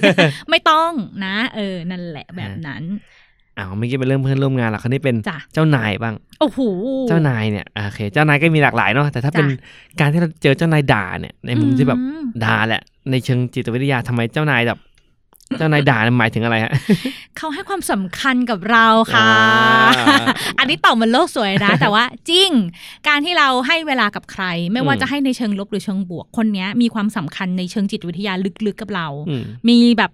[0.50, 0.92] ไม่ต้อง
[1.26, 2.84] นะ เออนั่นแหละแบบนั้น
[3.60, 6.60] อ้าวไม่อกี้เป็นเรื่องเพื่อนร่วมงานหรอกคนนี้เป็นจ้ะเจ้านายบ้างโอ้โห
[7.10, 14.80] เจ้านายเนี่ยอะโอเคเจ้านายก็มีหลากหลายเนาะแต่ถ้าเป็นจ้ะการที่เราเจอเจ้านายด่าเนี่ยในมุมที่แบบอืมด่าแหละในเชิงจิตวิทยาทำไมเจ้านายแบบ
[15.58, 16.74] เจ้านายด่าเนี่ยหมายถึงอะไรฮะ
[17.38, 19.28] เขาให้ความสำคัญกับเราค่ะ
[20.08, 20.18] อ่า
[20.60, 22.50] อันนี้ตอบเหมันโลกสวยนะ แต่ว่าจริง
[23.08, 28.34] การที่เราให้เวลากับใคร ไม่ว่าอืมจะให้ในเชิงลบหรือเชิงบวกคนเนี้ยมีความสำคัญในเชิงจิตวิทยา
[28.68, 30.12] ลึกๆกับเราอืมมีแบบ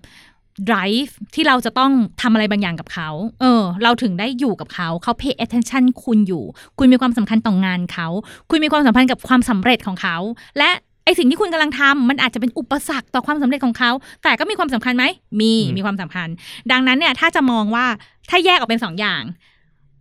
[0.70, 1.92] drive ที่เราจะต้อง
[2.22, 3.10] ทำอะไรบางอย่างกับเขา
[3.42, 6.44] เออ เราถึงได้อยู่กับเขา เขา pay attention คุณอยู่
[6.78, 8.08] คุณมีความสำคัญต่องานเขา
[8.50, 10.18] คุณมีความสัมพันธ์กับความสำเร็จของเขา
[10.58, 10.70] และ
[11.06, 13.92] ไอสิ่งที่คุณกำลังทำมันอาจจะเป็นอุปสรรคต่อความสำเร็จของเขา
[14.24, 15.04] แต่ก็มีความสำคัญไหม
[15.40, 16.28] มีอืมมีความสำคัญ
[16.72, 17.86] ดังนั้นเนี่ย ถ้าจะมองว่า
[18.30, 19.24] ถ้าแยกออกเป็นสองอย่าง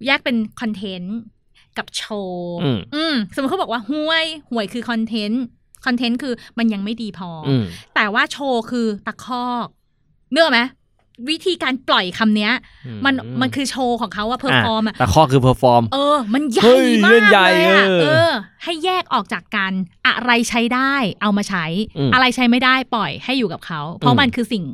[0.06, 1.16] แยกเป็น content
[1.78, 7.64] กับโชว์อืมอืมสมมติเขาบอกว่าห่วยห่วยคือ content content คือมันยังไม่ดีพอออืม
[7.94, 9.68] แต่ว่าโชว์คือตะคอก
[10.34, 10.60] นึกออกไหม
[11.30, 12.52] วิธีการปล่อยคำเนี้ย
[13.04, 18.32] มันมันคือโชว์ของเขาอะ perform อะแต่ข้อคือ perform เออ มันใหเฮ้ญ่ยมาเล่กนใหญ่เลยอะเออเออ
[18.64, 19.72] ให้แยกออกจากกัน
[20.06, 21.64] อะไรใช้ได้ เอามาใช้
[21.98, 24.64] อืมอะไรใช้ไม่ได้ปล่อยให้อยู่กับเขา เพราะอืมมันคือสิ่ง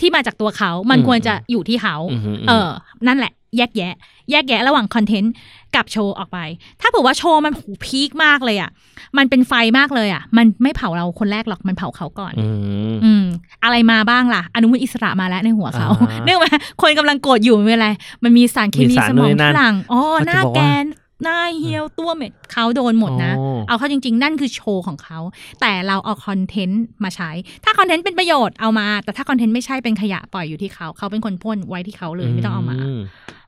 [0.00, 2.68] ที่มาจากตัวเขา มันอืมควรจะอยู่ที่เขาอืมอืมเออ
[3.06, 3.94] นั่นแหละ แยกแยะ
[4.30, 5.32] แยกแยะระหว่างคอนเทนต์
[5.76, 6.38] กับโชว์ออกไป
[6.80, 8.70] ถ้าเผื่อว่าโชว์มันหูพีคมากเลยอะ
[9.18, 12.48] มันเป็นไฟมากเลยอะ มันไม่เผาเราคนแรกหรอก มันเผาเขาก่อนอื
[12.94, 13.24] มอืม
[13.64, 16.50] อะไรมาบ้างล่ะ อนุมูลอิสระมาแล้วในหัวเขาอ่าเนื่องมา
[16.82, 17.88] คนกำลังโกรธอยู่ไม่เป็นไร
[18.24, 20.84] มันมีสารเคมีมีสารสมองนู่นนี่นั่นฝรั่งอ๋อเขาหจะน้าบอกแกว่าน
[21.24, 25.18] หน้าเหี่ยวตัวเหม็ดเขาโดนหมดนะอ๋อเอาเข้าจริง ๆ นั่นคือโชว์ของเขา
[25.60, 27.30] แต่เราเอา content มาใช้
[27.64, 32.76] ถ้า content เป็นประโยชน์เอามา แต่ถ้า content ไม่ใช่เป็นขยะปล่อยอยู่ที่เขา เขาเป็นคนพ่นไว้ที่เขาเลยไม่ต้องเอามา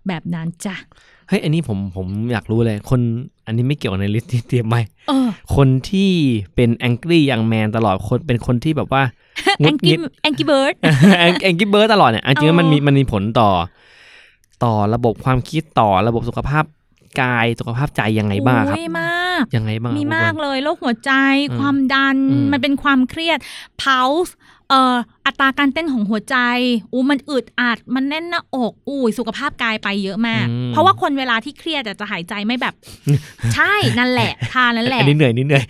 [0.08, 0.76] แบบนั้นจ้ะ
[1.28, 3.00] เฮ้ยอันนี้ผมผมอยากรู้เลย คน
[3.46, 4.76] อันนี้ไม่เกี่ยวใน list ที่เตรียมไหม
[5.08, 6.10] เออคนที่
[6.54, 9.02] เป็น angry young man ตลอดคนเป็นคนที่แบบว่า
[9.58, 10.74] แองกี้แองกี้เบิร์ด
[11.42, 13.50] แองกี้เบิร์ดตลอดเนี่ยจริงๆแล้วมันมีมันมีผลต่อ
[14.64, 16.64] ต่อระบบความคิดต่อระบบสุขภาพ
[17.20, 21.12] กายสุขภาพใจยังไงบ้างครับโอ้ยมากยังไงบ้างมีครับมากคุณเลยโรคหัวใจ
[21.50, 23.38] อืมความดันอืมมันเป็นความเครียด
[23.82, 24.32] pulse
[24.68, 24.96] เอ่อ
[25.30, 26.36] อัตราการเต้นของหัวใจ
[26.92, 32.74] อู้มันอึดอัดมันแน่นหน้าอกอุ้ยสุขภาพกายไปเยอะมากอืมเพราะว่าคนเวลาที่เครียดอะจะหายใจไม่แบบ
[33.54, 35.64] ใช่นั่นแหละท่านั่นแหละอันนี้เหนื่อยนิดเหนื่อย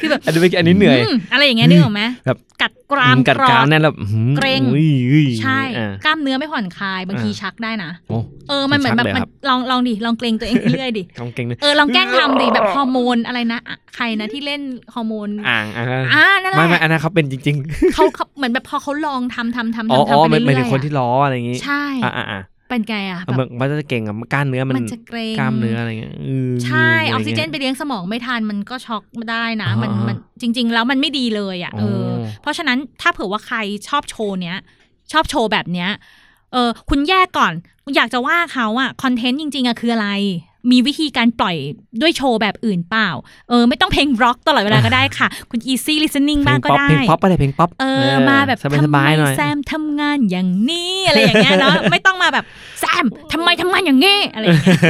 [0.00, 14.62] คือแบบอันนี้ไม่อันนี้เหนื่อยมอะไรอย่างเงี้ยนึกออกไหมแบบกัดกรามกัดกรกรามอดแน่นแล้วอื้อหือเกร็งอุ้ยอุ้ยใช่อะกล้ามเนื้อไม่ผ่อนคลายบางทีอ่าชักได้นะโอ้เออมันเหมือนแบบชักเลยมันครับลองลองดิลองเกรงตัวเองเรื่อยๆดิกำเก่งเลยเออลองแกล้งทำดิแบบฮอร์โมนอะไรนะอะใครนะที่เล่น
[14.94, 17.56] ฮอร์โมนอ่างอะอ่านั่นแหไม่ไม่ละอันนั้นเขาเป็นจริง
[17.94, 33.56] เขาเขาเหมือนแบบพอเขาลองทำทำทำๆอ๋อทำอ๋อทำไปไม่เรื่อยๆไม่ถึงคนที่อะล้ออะไรอย่างงี้ ใช่อ่าอ่าอ่าเป็นไงอะแบบมันมันจะเก่งกับกล้ามเนื้อมันมันจะเกรงกล้ามเนื้ออะไรเงี้ยอือใช่ออะอกไรซิงี้ยเจนไปเลี้ยงสมองไม่ทันมันก็ช็อกได้นะอ่ามัมันมันจริง ๆ แล้วมันไม่ดีเลยอะเอออ๋อเพราะฉะนั้นถ้าเผื่อว่าใคร
[33.88, 34.56] ชอบโชว์เนี้ย
[35.12, 35.90] ชอบโชว์แบบเนี้ย
[36.52, 37.52] เออคุณแยกก่อน
[37.96, 40.08] อยากจะว่าเขาอะ content จริง ๆอะคืออะไร
[40.70, 41.56] มีวิธีการปล่อย
[42.00, 43.08] ด้วยโชว์แบบอื่นเปล่า
[43.48, 52.44] เออ ไม่ต้องเพลงร็อกตลอดเวลาก็ได้ค่ะ คุณ easy listening บ้างก็เพลได้ เพลงป๊อปอะไรเพลงป๊อป เออ มาแบบสบายสบายๆหน่อยทำไมแซมทำงานอย่างนี้อะไรอย่างเงี้ยเนาะ ไม่ต้องมาแบบ
[52.80, 54.80] แซมทำไมทำงานอย่างงี้อะไรอย่างเงี้ย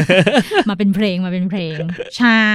[0.68, 1.76] มาเป็นเพลงมาเป็นเพลง
[2.18, 2.46] ใช่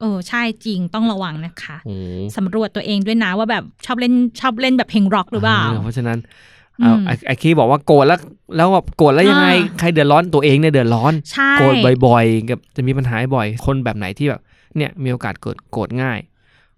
[0.00, 6.59] เออ ใช่จริงต้องระวังนะคะโอ้โหสำรวจตัวเองด้วยนะว่าแบบชอบเล่นชอบเล่นแบบเพลงร็อกหรือเปล่า เพราะฉะนั้นอืมเอา
[7.06, 8.18] ไอ้ไอ้คีบอกว่าโกรธแล้ว
[8.56, 11.74] แล้วแบบโกรธแล้วยังไงอ่าใครเดือดร้อนตัวเองเนี่ยเดือดร้อนใช่โกรธ
[12.06, 14.40] บ่อยๆกับจะมีปัญหาบ่อยคนแบบไหนที่แบบ
[14.76, 16.18] เนี่ยมีโอกาสเกิดโกรธง่าย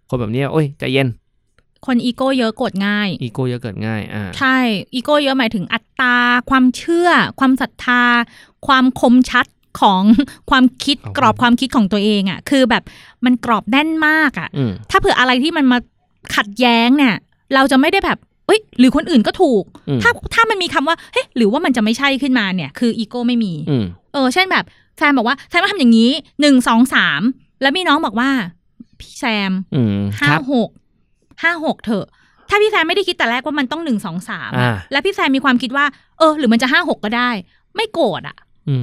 [0.09, 1.09] คนแบบเนี้ยโอ้ยใจเย็น
[1.87, 4.59] คนอีโก้เยอะกดง่าย อีโก้เยอะเกิดง่ายอ่าใช่
[4.95, 6.17] อีโก้เยอะหมายถึงอัตรา
[6.51, 7.09] ความเชื่อ
[7.41, 8.03] ความศรัทธา
[8.67, 9.47] ความคมชัด
[9.81, 10.03] ของ
[10.51, 12.83] ความคิดกรอบความคิดของตัวเองอะ่ะ คือแบบ
[13.25, 15.79] มันกรอบแน่นมากอะ่ะอืมถ้าเผื่ออะไรที่มันมา
[16.37, 17.15] ขัดแย้งเนี่ย
[17.55, 24.65] เราจะไม่ได้แบบเอ้ย หรือคนอื่นก็ถูกอืมถ้าถ้ามันมีคำว่าเฮ้ยหรือว่ามันจะไม่ใช่ขึ้นมาเนี่ย คืออีโก้ไม่มีอืมเออ เช่นแบบ
[24.99, 26.11] แซมบอกว่าแซมมาทำอย่างนี้
[26.41, 27.21] หนึ่งสองสาม
[27.63, 28.31] แล้วมีน้องบอกว่า
[29.01, 30.71] พี่แซมอืมคห้ารับหก
[31.43, 32.07] ห้าหกเถอะ
[32.49, 35.87] ถ้าพี่แซมไม่ได้คิดแต่แรกว่ามันต้องหนึ่งสองสามอ่าแล้วพี่แซมมีความคิดว่า
[36.19, 37.31] เออ หรือมันจะห้าหกก็ได้
[37.77, 38.37] ไม่โกรธอะ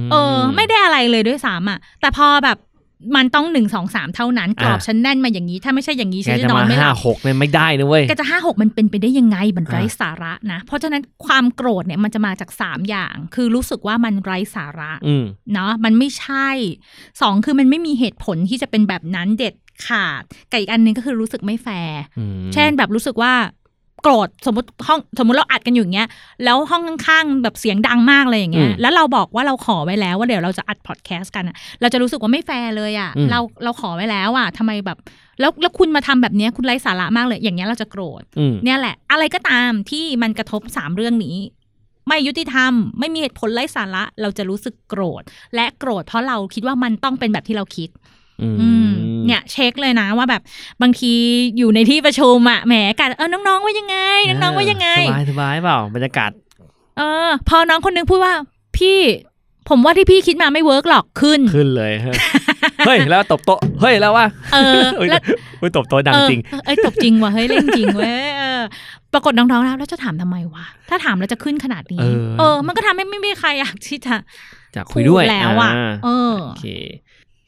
[0.04, 2.56] มเออ ไม่ได้อะไรเลยด้วยซ้ำอะ แต่พอแบบ
[3.16, 16.48] มันต้องหนึ่งสองสามเท่านั้นกรอบอ่าฉันแน่นมาอย่างนี้ ถ้าไม่ใช่อย่างนี้แกฉันจะจะนอมานไม่หห้าลับหกเนี่ยไม่ได้นะเว้ยแกจะห้าหกมันเป็นไปได้ยังไงมันไร้อ่าสาระนะ เพราะฉะนั้นความโกรธเนี่ยมันจะมาจากสามอย่าง คือรู้สึกว่ามันไร้สาระอืมเนาะมันไม่ใช่
[17.20, 19.54] สองคือมันไม่มีเหตุผลที่จะเป็นแบบนั้นเด็ด
[19.86, 23.32] ขาดกับอีกอันหนึงก็คือรู้สึกไม่แฟร์อืมเช่นแบบรู้สึกว่า
[24.02, 26.08] โกรธสมมติห้องสมมติเราอัดกันอยู่อย่างเงี้ย
[26.44, 34.98] แล้วห้องข้างๆแบบเสียงดังมากเลยอย่างเงี้ยแล้วเราบอกว่าเราขอไว้แล้วว่าเดี๋ยวเราจะอัดพอดแคสต์กันอะเราจะรู้สึกว่าไม่แฟร์เลยอะเราเราขอไว้แล้วอะทำไมแบบ
[35.40, 41.36] แล้วแล้วคุณมาทำแบบเนี้ยคุณไร้สาระมากเลย อย่างเงี้ยเราจะโกรธอืมเนี่ยแหละ อะไรก็ตามที่มันกระทบสามเรื่องนี้
[42.08, 45.22] ไม่ยุติธรรม ไม่มีเหตุผลไร้สาระ เราจะรู้สึกโกรธ
[45.54, 48.19] และโกรธเพราะเราคิดว่ามันต้องเป็นแบบที่เราคิดอืมอืม
[49.26, 50.42] เนี่ยเช็คเลยนะว่าแบบ
[50.82, 51.12] บางที
[51.58, 53.96] อยู่ในที่ประชุมอะแหมกันเออน้องๆว่ายังไง
[54.28, 56.30] น้องๆว่ายังไงสบายสบายเปล่าบรรยากาศ
[56.98, 58.34] เออ พอน้องคนนึงพูดว่า
[58.76, 58.98] พี่
[59.68, 62.16] ผมว่าที่พี่คิดมาไม่เวิร์กหรอกขึ้นขึ้นเลยเฮ้ย
[62.86, 65.22] เฮ้ยแล้วตบโต๊ะเฮ้ยแล้วว่าเออเฮ้ยแล้ว
[65.58, 68.60] เฮ้ยตบโต๊ะดังเออจริงเอ้ยตบจริงว่ะเฮ้ยเล่นจริงเว้ยเออ
[69.12, 74.14] ปรากฏน้องๆแล้วแล้วจะถามทำไมวะถ้าถามแล้วจะขึ้นขนาดนี้ เออเออมันก็ทำให้ไม่มีใครอยากที่จะ
[74.76, 76.66] จากคุยด้วยพูแล้วอะาเออโอเค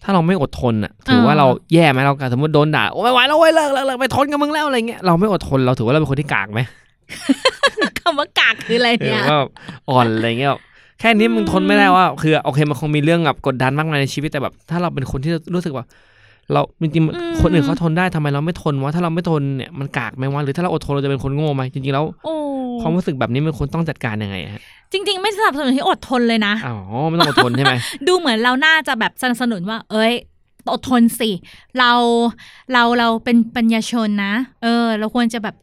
[0.03, 6.61] ถ้าเราไม่อดทนอะถือว่าเออเราแย่ไหมเราสมมติโดนด่าโอ้ไม่ไหวแล้วเว้ยเลิกเลิกเลิกไปทนกับมึงแล้วอะไรเงี้ยเราไม่อดทนเราถือว่าเราเป็นคนที่กากไหม
[7.99, 9.41] คำว่ากากคืออะไรเออเนี่ยว่า
[9.91, 10.51] อ่อนอะไรเงี้ย
[11.01, 15.85] แค่นี้มึงทนไม่ได้ว่า คือโอเคมันคงมีเรื่องแบบกดดันมากมายในชีวิตแต่แบบ ถ้าเราเป็นคนที่รู้สึกว่า
[16.53, 22.35] เราจริงๆคนอื่นเขาทนได้ทำไมเราไม่ทนวะถ้าเราไม่ทนเนี่ยมันกากไหมวะหรือถ้าเราอดทนเราจะเป็นคนโง่ไหมจริงๆแล้วโอ้
[22.81, 26.77] ความรู้สึกแบบนี้มันควรต้องจัดการยังไงฮะจริง ๆ ไม่สนับสนุนให้อดทนเลยนะอ๋อ
[27.09, 27.75] ไม่ต้องอดทนใช่ไหม
[28.07, 30.13] ดูเหมือนเราน่าจะแบบสนับสนุนว่า เอ้ย
[30.73, 31.31] อดทนสิ
[31.79, 31.93] เรา
[32.73, 35.55] เราเราเป็นปัญญาชนนะ เออ เราควรจะแบบ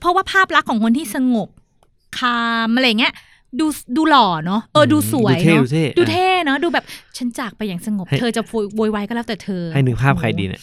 [0.00, 1.48] เพราะว่าภาพลักษณ์ของคนที่สงบ
[2.18, 3.14] คามอะไรเงี้ย
[3.60, 6.84] ดูดูหล่อเนาะเออดูสวยดูเท่เนาะดูเท่ดูเท่เนาะดูแบบ
[7.16, 10.60] ฉันจากไปอย่างสงบให้เธอจะโวโวยวายก็แล้วแต่เธอ ให้นึกภาพใครดีเนี่ย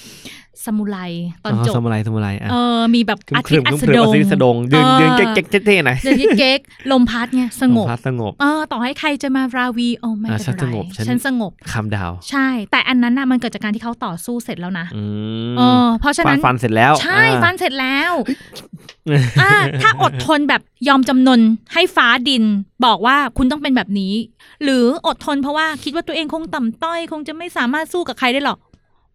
[0.65, 0.97] สมุไร
[1.43, 15.03] ตอนจบสมุไรสมุไรอะเออมีแบบครึมอาคทิรึตมย์อัครึมสครึมดงอาทิตย์สดงยืนเออยืนเก๊กเก๊กเท่ๆหน่อยเดินเก๊กๆลมพัดไงสงบพัดสงบเออต่อให้ใครจะมาราวีโอ้ไม่อ่าเป็นฉันไรสงบฉันฉันสงบคำดาว ใช่ แต่อันนั้นน่ะมันเกิดจากการที่เขาต่อสู้เสร็จแล้วนะอื
[15.51, 18.11] มเออเพราะฉะฟันั้นนฟันเสร็จแล้วใช่อ่าฟันเสร็จแล้ว
[19.41, 21.41] อ่าถ้าอดทนแบบยอมจำนน
[21.73, 22.43] ให้ฟ้าดิน
[22.85, 24.13] บอกว่าคุณต้องเป็นแบบนี้
[24.63, 28.57] หรืออดทนเพราะว่าคิดว่าตัวเองคงต่ำต้อย คงจะไม่สามารถสู้กับใครได้หรอก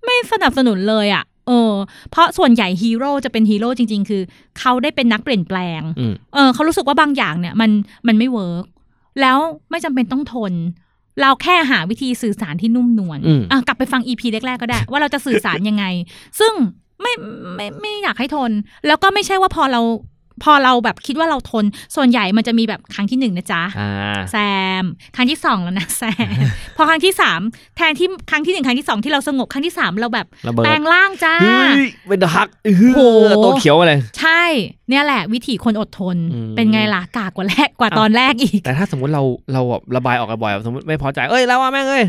[0.04, 1.74] ไม่สนับสนุนเลยอะ่ะ เออ
[2.10, 4.22] เพราะส่วนใหญ่ฮีโร่จะเป็นฮีโร่จริง ๆ คือ
[4.58, 7.70] เขาได้เป็นนักเปลี่ยนแปลงอืมเออเขารู้สึกว่าบางอย่างเนี่ย มัน
[8.06, 8.64] มันไม่ work
[9.20, 9.38] แล้ว
[9.70, 10.52] ไม่จำเป็นต้องทน
[11.20, 15.84] เราแค่หาวิธีสื่อสารที่นุ่มนวลอืมอะกลับไปฟัง EP แรกๆก็ได้ ว่าเราจะสื่อสารยังไง
[16.40, 16.52] ซึ่ง
[17.02, 17.12] ไม่
[17.54, 18.50] ไม่ไม่อยากให้ทน
[18.86, 19.80] แล้วก็ไม่ใช่ว่าพอเรา
[20.44, 21.64] พอเราแบบคิดว่าเราทน
[21.96, 24.36] ส่วนใหญ่มันจะมีแบบครั้งที่หนึ่งนะจ๊ะอ่าแซ
[24.82, 24.84] ม
[25.16, 26.02] ครั้งที่สองแล้วนะแซ
[26.36, 26.38] ม
[26.76, 27.40] พอครั้งที่สาม
[27.76, 32.48] แทนที่ครั้งที่หนึ่งครั้งที่สองที่เราสงบครั้งที่สามเราแบบระเบิดแปลงร่างจ้าเฮ้ยเป็นฮัก
[32.94, 33.00] โห
[33.44, 34.42] ตัวเขียวมาเลยใช่
[34.90, 39.22] เนี่ยแหละ วิถีคนอดทนอืมเป็นไงล่ะกากกว่าแรกกว่าตอนแรกอีก แต่ถ้าสมมติเรา
[39.52, 42.04] เราแบบระบายออกบ่อยๆสมมติไม่พอใจเอ้ยแล้วว่าแม่งเอ้ย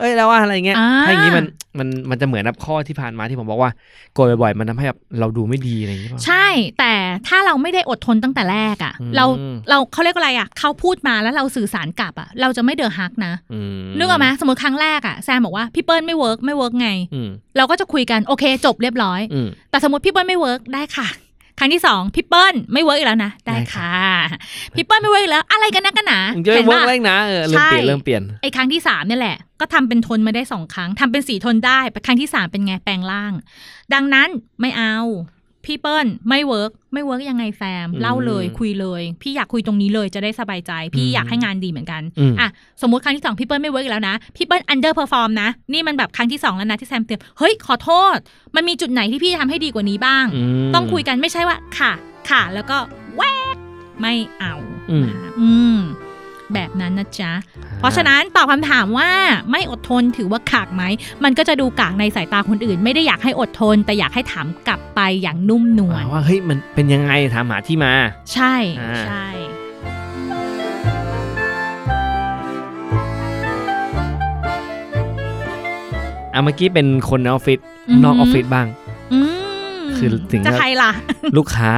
[0.00, 1.46] เอ้ยแล้วว่าอะไรเงี้ยอ่าถ้าอย่างนี้มัน
[1.78, 3.70] มันมันจะเหมือนแบบข้อที่ผ่านมาที่ผมบอกว่า
[4.14, 6.46] โกรธบ่อยๆมันทำให้แบบเราดูไม่ดีอะไรอย่างเงี้ยป่ะใช่
[6.78, 6.92] แต่
[7.28, 9.24] ถ้าเราไม่ได้อดทนตั้งแต่แรกอะ่ะอืมเรา
[9.70, 21.08] เราเขาเรียกว่าอะไรอะ่ะเขาพูดมาแล้วเราสื่อสารกลับอะ่ะเราจะไม่เดือดฮักนะอืมนึกออกไหมสมมติครั้งแรกอะ่ะแซมบอกว่าพี่เปิ้ลไม่ work ไม่ work ไงอืมเราก็จะคุยกันโอเคจบเรียบร้อยอืมแต่สมมติพี่เปิ้ลไม่ work ได้ค่ะ
[21.60, 23.94] ครั้งที่สองพี่เปิ้ลไม่ work อีกแล้วนะได้ได้ค่ะ
[24.30, 24.38] ค่ะ
[24.76, 33.32] พี่เปิ้ลไม่ work อีกแล้วอะไรกันนักกันหนามึงจะไม่เห็น work ปะเร่งนะเออเริ่มเปลี่ยนใช่เริ่มเปลี่ยนไอ้ครั้งที่สามเนี่ยแหละก็ทำเป็นทนมาได้สองครั้งทำเป็นสีทนได้แต่ครั้งที่สามเป็นไงแปลงร่าง
[33.94, 34.28] ดังนั้น
[34.60, 34.96] ไม่เอา
[35.64, 42.48] พี่เปิ้ลไม่ work ไม่ work ยังไงแซมอืมเล่าเลยคุยเลย พี่อยากคุยตรงนี้เลยจะได้สบายใจ พี่อืมอยากให้งานดีเหมือนกันอืมอะ
[42.82, 48.16] สมมติครั้งที่สองพี่เปิ้ลไม่ work อีกแล้วนะ พี่เปิ้ล underperform นะ นี่มันแบบครั้งที่สองแล้วนะที่แซมเตือนเฮ้ยขอโทษ
[48.56, 50.24] มันมีจุดไหนที่พี่ทำให้ดีกว่านี้บ้าง
[50.70, 51.92] มต้องคุยกันไม่ใช่ว่า ค่ะ
[52.30, 52.76] ค่ะแล้วก็
[53.16, 53.22] แว
[53.54, 53.56] ก
[54.00, 54.54] ไม่เอา
[54.90, 55.78] อืมนะคะอืม
[56.54, 57.32] แบบนั้นนะจ๊ะ
[57.78, 59.10] เพราะฉะนั้นตอบคำถามว่า
[59.50, 60.82] ไม่อดทนถือว่ากากไหม
[61.24, 67.92] มันก็จะดูกากในสายตาคนอื่น ไม่ได้อยากให้อดทน แต่อยากให้ถามกลับไปอย่างนุ่มนวลอ่าว่าเฮ้ยมันเป็นยังไงถามหาที่มา
[68.32, 69.26] ใช่อ่าใช่
[76.34, 77.58] อะเมื่อกี้เป็นคนในออฟฟิศ
[78.04, 78.66] นอกออฟฟิศบ้าง
[79.12, 79.39] อืม
[80.00, 80.90] คือถึงจะจะใครล่ะ
[81.36, 81.70] ลูกค้า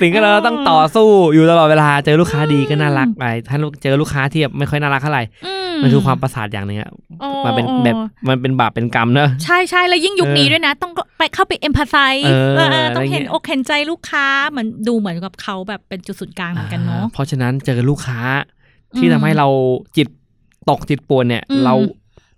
[0.00, 7.96] สิ่งที่เราต้องต่อสู้อยู่ตลอดเวลาเจอลูกค้าดีก็น่ารักไปถ้าลูกเจอลูกค้าที่แบบไม่ค่อยน่ารักเท่าไหร่อืมันคือความประสาทอย่างหนึ่งอะโอ้มันเป็นโอ้แบบ
[8.28, 12.30] มันเป็นบาปเป็นกรรมเนอะใช่ใช่แล้วยิ่งยุคนี้เออด้วยนะ ต้องไปเข้าไปเอมพัตไซเอ
[12.82, 18.18] อต้องเห็นอะไรเงี้ยอกเห็นใจลูกค้าเหมือนดูเหมือนกับเขาแบบเป็นจุดศูนย์กลางเหมือนกันเนาะอ่าเพราะฉะนั้นเจอลูกค้า
[18.98, 19.48] ที่อืมทำให้เรา
[19.96, 20.08] จิต
[20.70, 21.74] ตกจิตปวนเนี่ยอืมเรา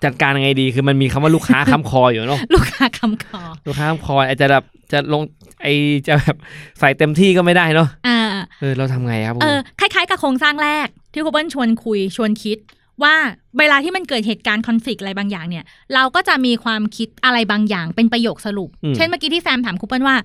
[0.05, 5.23] จัดการยังไงดีคือมันมีคำว่าลูกค้าค้ำคออยู่เนาะลูกค้าคำคอ ลูกค้าค้ำคออาจจะแบบจะลง
[5.63, 5.67] ไอ
[6.07, 6.37] จะแบบ
[6.81, 8.19] ใส่เต็มที่ก็ไม่ได้เนาะอ่า
[8.61, 12.59] เออเราทำไงครับผมเออคล้ายๆกับโครงสร้างแรก ที่ครูเปิ้ลชวนคุยชวนคิด
[13.03, 13.15] ว่า
[13.59, 15.65] เวลาที่มันเกิดเหตุการณ์คอนฟ lict อะไรบางอย่างเนี่ย
[15.95, 20.17] เราก็จะมีความคิดอะไรบางอย่างเป็นประโยคสรุปมเช่นเมื่อกี้ที่แซมถามครูเปิ้ลว่า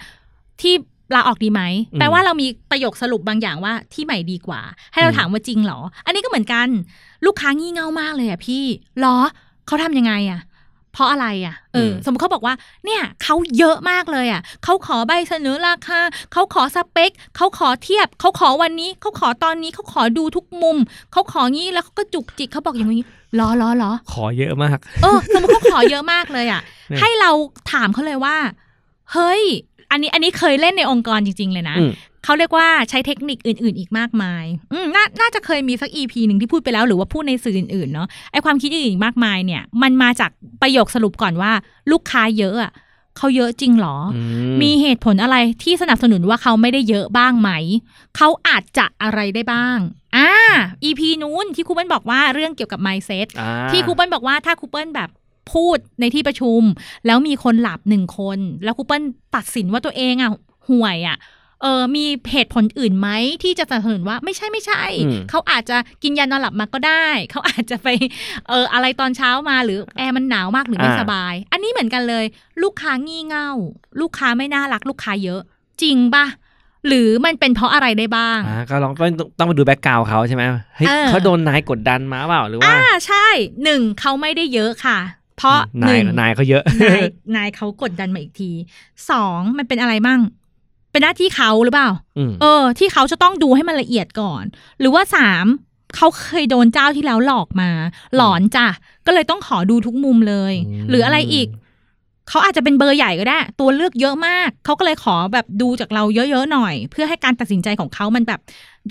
[0.61, 0.73] ที่
[1.15, 1.61] ลาออกดีไหม
[1.93, 4.61] อืมแปลว่าเรามีประโยคสรุปบางอย่างว่าที่ใหม่ดีกว่า
[4.93, 6.67] ให้เราอืมถามว่าจริงเหรอ อันนี้ก็เหมือนกัน
[7.25, 8.63] ลูกค้างี่เง่ามากเลยอะพี่
[8.99, 9.17] เหรอ
[9.69, 10.41] เขาทำยังไงอะ
[10.93, 12.55] เพราะอะไรอะเอออมสมมติเขาบอกว่า
[12.85, 15.99] เนี่ยเขาเยอะมากเลยอะเขาขอใบเสนอราคา
[16.33, 20.77] เขาขอสเปคเขาขอเทียบเขาขอวันนี้เขาขอตอนนี้เขาขอดูทุกมุม
[21.11, 27.31] เขาของี้แล้วเขาก็จุกจิกเขาบอกอย่างนี้เหรอเหรอเหรอขอเยอะมาก เออ สมมติเขาขอเยอะมากเลยอะเนี่ยให้เรา
[27.71, 28.37] ถามเขาเลยว่า
[29.13, 29.43] เฮ้ย
[29.91, 31.91] อันนี้อันนี้เคยเล่นในองค์กรจริง ๆ เลยนะอืม
[32.23, 41.51] เขาเรียกว่าใช้เทคนิคอื่น ๆ อีกมากมายอืมนาน่าจะเคยมีสักอีพีหนึ่งที่พูดไปแล้วหรือว่าพูดในสื่ออื่นๆเนาะไอความคิดอื่นๆอีกมากมายเนี่ย มันมาจากประโยคสรุปก่อนว่า
[41.91, 42.71] ลูกค้าเยอะอะ
[43.17, 44.21] เขาเยอะจริงเหรอออื
[44.61, 47.49] มีเหตุผลอะไรที่สนับสนุนว่าเขาไม่ได้เยอะบ้างไหม
[48.17, 49.77] เขาอาจจะอะไรได้บ้าง
[50.17, 50.31] อ่า
[50.83, 55.09] EP นู้นที่ครูเปิ้ลบอกว่าเรื่องเกี่ยวกับ mindset อ่าที่ครูเปิ้ลบอกว่าถ้าครูเปิ้ลแบบ
[55.53, 56.61] พูดในที่ประชุม
[57.05, 59.03] แล้วมีคนหลับหนึ่งคน แล้วครูเปิ้ล
[59.35, 60.31] ตัดสินว่าตัวเองอะ
[60.69, 61.17] ห่วยอะ
[61.61, 63.09] เออมีเหตุผลอื่นไหม
[63.43, 67.87] ที่จะสนับสนุนว่าไม่ใช่ไม่ใช่อืมเขาอาจจะกินยานอนหลับมาก็ได้ เขาอาจจะไป
[68.47, 72.25] เอออะไรตอนเช้ามาหรือแอร์มันหนาวมากหรือไม่อ่าสบาย อันนี้เหมือนกันเลย
[72.63, 73.49] ลูกค้างี่เง่า
[74.01, 75.41] ลูกค้าไม่น่ารักลูกค้าเยอะ
[75.81, 76.25] จริงปะ
[76.87, 80.43] หรือมันเป็นเพราะอะไรได้บ้างอ่าก็ลองต้องต้องมาดู background เขาใช่ไหม
[80.75, 83.27] เฮ้ยเออเขาโดนนายกดดันมาเปล่าหรือว่าอ่าใช่
[83.63, 84.99] หนึ่งเขาไม่ได้เยอะค่ะ
[85.37, 87.01] เพราะนายหนึ่งนายเขาเยอะนาย
[87.35, 88.51] นายเขากดดันมาอีกที
[89.11, 90.19] สองมันเป็นอะไรมั่ง
[90.91, 94.43] เป็นหน้าที่เขาหรือเปล่าอืมเออ ที่เขาจะต้องดูให้มันละเอียดก่อน
[94.79, 95.45] หรือว่าสาม
[95.95, 97.69] เขาเคยโดนเจ้าที่แล้วหลอกมา
[98.15, 98.67] หลอนจ้ะ
[99.05, 100.53] ก็เลยต้องขอดูทุกมุมเลย
[100.89, 101.47] หรืออะไรอีก
[102.29, 108.39] เขาอาจจะเป็นเบอร์ใหญ่ก็ได้ ตัวเลือกเยอะมาก เขาก็เลยขอแบบดูจากเราเยอะๆหน่อย เพื่อให้การตัดสินใจของเขามันแบบ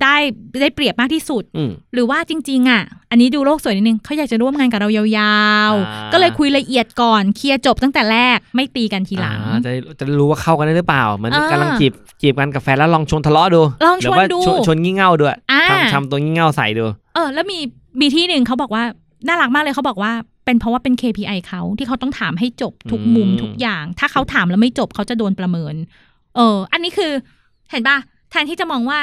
[0.01, 0.15] ได้
[0.61, 5.03] ได้เปรียบมากที่สุดอืมหรือว่าจริง ๆ อะ อันนี้ดูโลกสวยนิดนึงเขาอยากจะร่วมงานกับเรายา
[5.71, 17.59] วอ่าๆก็เลยคุยละเอียดก่อนเคลียร์จบตั้งแต่แรกไม่ตีกันทีหลังอ่าจะจะรู้ว่าเข้ากันได้หรือเปล่าเหมือนอ่ากำลังจีบจีบกันกับแฟนแล้วลองชวนทะเลาะดูลองชวนหรืาดูชวนชวนงี่เง่าด้วยอ่าทำทำตัวงี่เง่าใส่ดู เออ แล้วมี
[18.01, 18.83] มีที่หนึ่งเขาบอกว่า
[19.27, 20.11] น่ารักมากเลยเขาบอกว่า
[20.45, 25.75] เป็นเพราะว่าเป็น KPI เขาที่เขาต้องถามให้จบทุกมุมทุกอย่าง ถ้าเขาถามแล้วไม่จบเขาจะโดนประเมิน
[26.35, 27.11] เออ อันนี้คือ
[27.71, 27.97] เห็นปะ
[28.29, 28.99] แทนที่จะมองว่า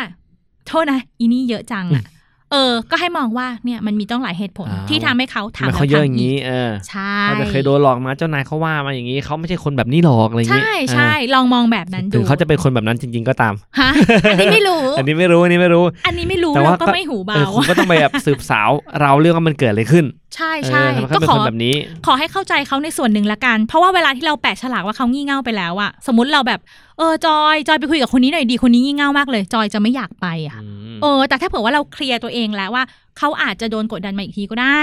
[0.68, 2.04] โทษนะอีนี่เยอะจังอะ
[2.52, 13.90] เออ ก็ให้มองว่าเนี่ยมันมีต้องหลายเหตุผลอ้าวที่ทำให้เขาทำไมทำเขาเยอะอย่างนี้นี้ เออ ใช่เขาจะเคยโดนหลอกมาเจ้านายเขาว่ามาอย่างนี้เขาไม่ใช่คนแบบนี้หรอกอะไรอย่างนี้ ใช่ใช่เอลองมองแบบนั้นอดูถึงเขาจะเป็นคนแบบนั้นจริง ๆ ก็ตามฮะ
[14.30, 21.74] อันนี้ไม่รู้ อันนี้ไม่รู้อันนี้ไม่รู้ อันนี้ไม่รู้แต่เราว่าก็ก็ไม่หูเอเบาอคุณก็ต้องไปแบบสืบสาวเราเรื่องว่ามันเกิดอะไรขึ้นใช่เอใช่อทำไมก็เขาเป็นขคอนแบบนี้
[22.06, 26.60] ขอให้เข้าใจเขาในส่วนหนึ่งละกัน เพราะว่าเวลาที่เราแปะฉลากว่าเขางี่เง่าไปแล้วอะสมมติเราแบบ
[26.98, 32.84] เออจอยจอยไปคุยกับคนนี้หน่อยดีคนนี้งี่เง่ามากเลย จอยจะไม่อยากไปอะอืมเออ แต่ถ้าเผื่อว่าเราเคลียร์ตัวเองแล้วว่า
[33.18, 34.80] เขาอาจจะโดนกดดันมาอีกทีก็ได้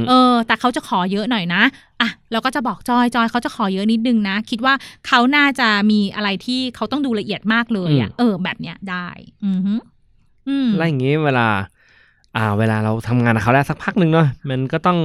[0.00, 1.62] มเออ แต่เขาจะขอเยอะหน่อยนะ
[2.00, 4.74] อะเราก็จะบอกจอยจอยเขาจะขอเยอะนิดนึงนะ คิดว่า
[5.06, 9.08] เขาน่าจะมีอะไรที่เขาต้องดูละเอียดมากเลยอะเออ แบบเนี้ยได้
[9.44, 9.74] อือฮึ
[10.48, 11.48] อืมแล้วอย่างนี้เวลา
[12.36, 14.98] อ่า เวลาเราทำงานกับเขาแล้วสักพักหนึ่งเนาะมันก็ต้อง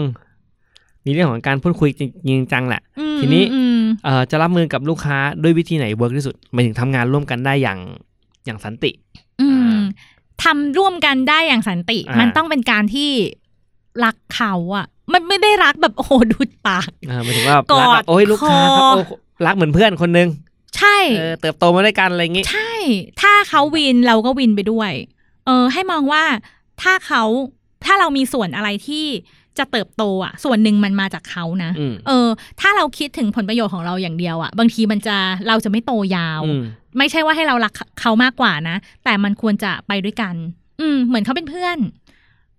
[1.06, 7.80] มีเรื่องของการพูดคุยจริงๆจังแหละอืมทีนี้อืมเอ่อจะรับมือกับลูกค้าด้วยวิธีไหนเวิร์กที่สุดหมายถึงทำงานร่วมกันได้อย่าง
[8.46, 8.92] อย่างสันติ
[9.42, 9.82] อือ่าม
[10.44, 13.12] ทำร่วมกันได้อย่างสันติอ่ามัมันต้องเป็นการที่
[14.04, 19.02] รักเขาอะมันไม่ได้รักแบบโอ้โหดูดปากอ่าหมายถึงว่ากอดรักแบบโอ้ยลูกค้าครับคอโอ้
[19.46, 20.28] รักเหมือนเพื่อนคนนึง
[20.78, 22.74] ใช่เออเติบโตมาด้วยกันอะไรอย่างงี้ ใช่
[23.22, 24.92] ถ้าเขาวินเราก็วินไปด้วย
[25.46, 26.24] เออ ให้มองว่า
[26.82, 27.24] ถ้าเขา
[27.86, 29.06] ถ้าเรามีส่วนอะไรที่
[29.58, 32.28] จะเติบโตอะ ส่วนหนึ่งมันมาจากเขานะอืมเออ
[32.62, 35.16] ถ้าเราคิดถึงผลประโยชน์ของเราอย่างเดียวอะ บางทีมันจะ
[35.48, 36.62] เราจะไม่โตยาวอืม
[36.98, 40.36] ไม่ใช่ว่าให้เรารักเขามากกว่านะ แต่มันควรจะไปด้วยกัน
[40.82, 41.78] อืม เหมือนเขาเป็นเพื่อน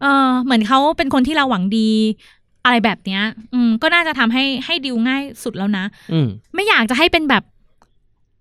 [0.00, 1.90] เออ เหมือนเขาเป็นคนที่เราหวังดี
[2.64, 3.22] อะไรแบบเนี้ย
[3.54, 7.42] อืม ก็น่าจะทำให้ให้ดิวง่ายสุดแล้วนะ อืมไม่อยากจะให้เป็นแบบ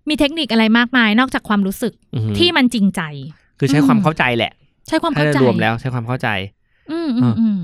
[0.08, 3.00] มีเทคนิคอะไรมากมาย นอกจากความรู้สึกอืมที่มันจริงใจ
[3.58, 4.52] คือใช้อืมความเข้าใจแหละ
[4.90, 6.28] ใช้ความถ้าเข้าได้ใจรวมแล้วใช้ความเข้าใจ
[6.90, 7.58] อืมอืมอืม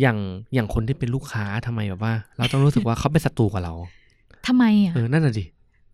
[0.00, 0.18] อย่าง
[0.54, 3.74] อย่างคนที่เป็นลูกค้าทำไมแบบว่า เราต้องรู้สึกว่าเขาเป็นศัตรูกับเรา
[4.46, 5.44] ทำไมอะเออนั่นน่ะดิ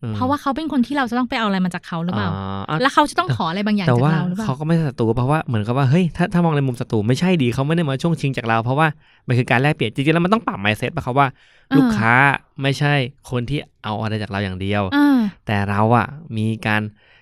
[0.02, 2.28] ออเพราะว่าเขาเป็นคนที่เราจะต้องไปเอาอะไรมาจากเขาหรือเปล่า
[2.68, 8.86] อ่าแล้วเขาจะต้องขออะไรบางอย่างแต่จากว่าเราหรือเปล่าเขาก็ไม่ใช่ศัตรูเพราะว่าเหมือนกับว่าเฮ้ยถ้าถ้ามองในมุมศัตรูไม่ใช่ดีเขาไม่ได้มาช่วงชิงจากเรา เพราะว่า
[9.26, 11.28] มันคือการแลกเปลี่ยนจริงๆแล้วมันต้องปรับ mindset ป่ะครับว่า
[11.76, 12.12] ลูกค้า
[12.62, 12.94] ไม่ใช่
[13.30, 17.13] คนที่เอาอะไรจากเราอย่างเดียวอ่าแต่เราอะมีการอ่า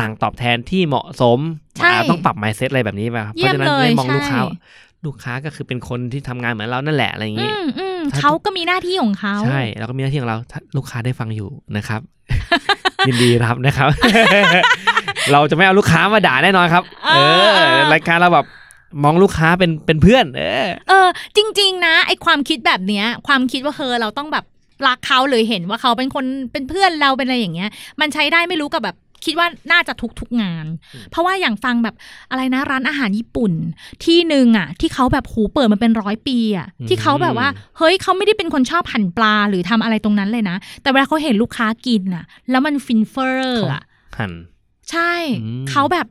[0.00, 1.38] ต่างตอบแทนที่เหมาะสม
[1.78, 4.58] ใช่อ่าต้องปรับ mindset อะไรแบบนี้ป่ะครับเพเยี่ยราะมฉะนั้นเลยไม่มองใช่ลูกค้าว่า
[5.06, 12.00] ลูกค้าก็คือเป็นคนที่ทำงานเหมือนเรานั่นแหละอะไรอย่างอืนี้มอืมถ้าเขาก็มีหน้าที่ของเขาใช่แล้วก็มีหน้าที่ของเราถ้าลูกค้าได้ฟังอยู่นะครับ
[13.08, 13.88] ยินดีรับนะครับ
[15.32, 16.82] เราจะไม่เอาลูกค้ามาด่าแน่นอนครับ
[17.14, 17.18] เอ
[17.72, 18.46] อรายการเราแบบ
[19.04, 24.44] มองลูกค้าเป็นเป็นเพื่อน เออ เออ จริง ๆ นะไอความคิดแบบเนี้ย ความคิดว่าเฮอเราต้องแบบ
[24.86, 31.94] รักเขาหรือเห็นว่าเขาเป็นคนเป็นเพื่อนเราเป็นอะไรอย่างเงี้ย มันใช้ได้ไม่รู้กับแบบ คิดว่าน่าจะทุกทุกๆงานอืมเพราะว่าอย่างฟังแบบ
[32.30, 33.52] อะไรนะร้านอาหารญี่ปุ่น
[34.04, 37.48] ที่หนึ่งอะ ที่เขาแบบหูเปิดมาเป็นร้อยปีอะที่เขาแบบว่า
[37.78, 43.82] เฮ้ยเขาไม่ได้เป็นคนชอบหั่นปลาหรือทำอะไรตรงนั้นเลยนะ แต่เวลาเขาเห็นลูกค้ากินอะ แล้วมันฟินเฟอร์อะ
[44.18, 44.32] หัน
[44.90, 46.06] ใช่อืมเขาแบบ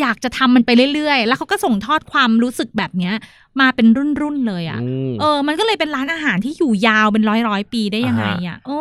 [0.00, 3.14] อยากจะทำมันไปเรื่อยๆ แล้วเขาก็ส่งทอดความรู้สึกแบบเนี้ย
[3.60, 8.80] มาเป็นรุ่นๆเลยอะอืมเออ มันก็เลยเป็นร้านอาหารที่อยู่ยาวเป็นร้อยร้อยๆปีได้ยังไงอะ โอ้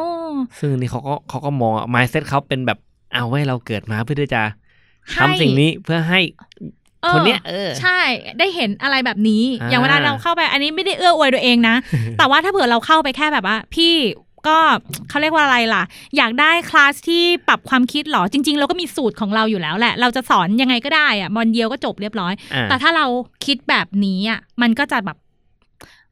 [0.60, 2.80] ซึ่งนี่เขาก็เขาก็มอง mindset เขาเป็นแบบ
[3.14, 4.42] เอาไว้เราเกิดมาเพื่อที่จะ
[5.14, 6.20] ให้ทำสิ่งนี้เพื่อให้
[7.06, 8.00] ออคนเนี้ยเออใช่
[8.40, 11.76] ได้เห็นอะไรแบบนี้อ่าอย่างเวลาเราเข้าไป อันนี้ไม่ได้เอื้ออวยตัวเองนะ
[12.18, 13.94] แต่ว่าถ้าเผื่อเราเข้าไปแค่แบบว่า พี่
[14.48, 14.58] ก็
[15.10, 15.84] เขาเรียกว่าอะไรล่ะ
[16.18, 23.06] อยากได้คลาสที่ปรับความคิดเหรอ จริง ๆ เราก็มีสูตรของเราอยู่แล้วแหละ เราจะสอนยังไงก็ได้อะบอลเดียวก็จบเรียบร้อยอ่าแต่ถ้าเรา
[23.46, 25.18] คิดแบบนี้อะมันก็จะแบบ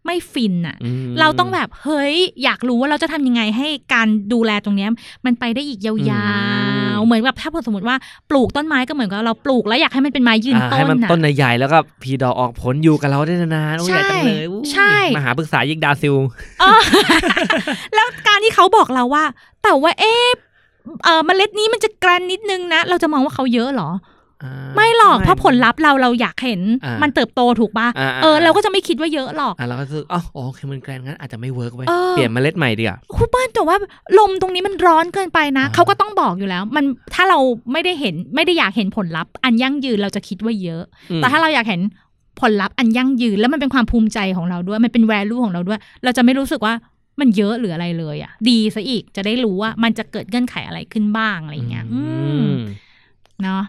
[0.06, 4.90] ไม่ฟินอะอืมเราต้องแบบเฮ้ย อยากรู้ว่าเราจะทำยังไงให้การดูแลตรงเนี้ย
[5.26, 5.98] มันไปได้อีกยาว
[7.04, 7.96] ๆเหมือนแบบถ้าสมมติว่า
[8.30, 16.16] ปลูกต้นไม้ก็เหมือนกับเราปลูกแล้วอยากให้มันเป็นไม้ยืนอ่าต้ให้นมันน่ะต้นใหญ่ๆแล้วก็ผลิดอกออกผลอยู่กับเราได้นานๆโอ้ยใช่ใหญ่จังเลยอู้ใช่มหาพฤกษา Yggdrasil
[16.60, 16.82] เออ
[17.96, 19.24] แล้วการที่เขาบอกเราว่า
[19.64, 20.28] แต่ว่าเอ๊ะ
[21.04, 24.18] เออเมล็ดนี้มันจะแกร็นนิดนึงนะ เราจะมองว่าเขาเยอะเหรออ่า
[24.76, 33.78] ไม่หรอกเพราะผลลัพธ์เราเราอยากเห็นอ่ามัมันเติบโตถูกปะอ่าเออเราก็จะไม่คิดว่าเยอะหรอกอ่าเราก็รู้สึกอ๋อโอเคมันแกร็นงั้นอาจจะไม่ work เว้ยเออเปลี่ยนเมล็ดใหม่ดีกว่าคุณเปิ้ลแต่ว่า
[34.20, 37.40] ลมตรงนี้มันร้อนเกินไปนะอ่าเขาก็ต้องบอกอยู่แล้ว มันถ้าเรา
[37.72, 41.82] ไม่ได้เห็นไม่ได้อยากเห็นผลลัพธ์ อันยั่งยืนเราจะคิดว่าเยอะอืมแต่ถ้าเราอยากเห็น
[42.42, 46.74] ผลลัพธ์อันยั่งยืนแล้วมันเป็นความภูมิใจของเราด้วย มันเป็นแวลูของเราด้วย เราจะไม่รู้สึกว่า
[47.20, 52.02] มันเยอะหรืออะไรเลยอะ ดีซะอีกจะได้รู้ว่ามันจะเกิดเงื่อนไขอะไรขึ้นบ้างอะไรอย่างเงี้ยอื
[52.44, 52.54] มม
[53.44, 53.64] เนาะ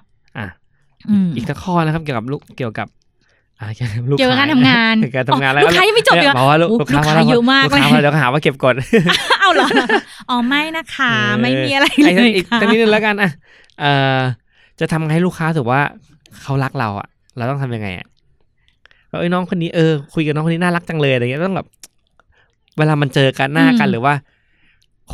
[1.11, 2.89] อะอืมอีกสักข้อนะครับ เกี่ยวกับลูกเกี่ยวกับ
[3.61, 8.75] อ่าเกี่ยวกับลูกเกี่ยวกับค้การทำงานเกี่ยวกับการทำงานแล้วลูกค้ายังไม่จบเนี่เลยยบอกว่าลูกโอ้ลูกค้าลูกค้ามาแล้วเยอะมากลูกค้าเลยมาแล้วก็หาว่าเก็บกด
[9.41, 9.67] เอาเหรอ
[10.31, 13.31] อ๋อไม่นะคะ ไม่มีอะไรไอ้เลนั่นยอีกค่ะตั้งนิดนึงแล้วกันอะ
[13.81, 14.19] เอ่อ
[14.81, 15.81] จะทำให้ลูกค้าถือว่า
[16.43, 18.07] เขารักเราอะ เราต้องทำยังไงอะ
[19.11, 21.67] ก็เอ้ยน้องคนนี้เออคุยกับน้องคนนี้น่ารักจังเลยอะไรเงี้ยต้องแบบ
[22.79, 24.15] เวลามันเจอกันหน้ากันหรือว่า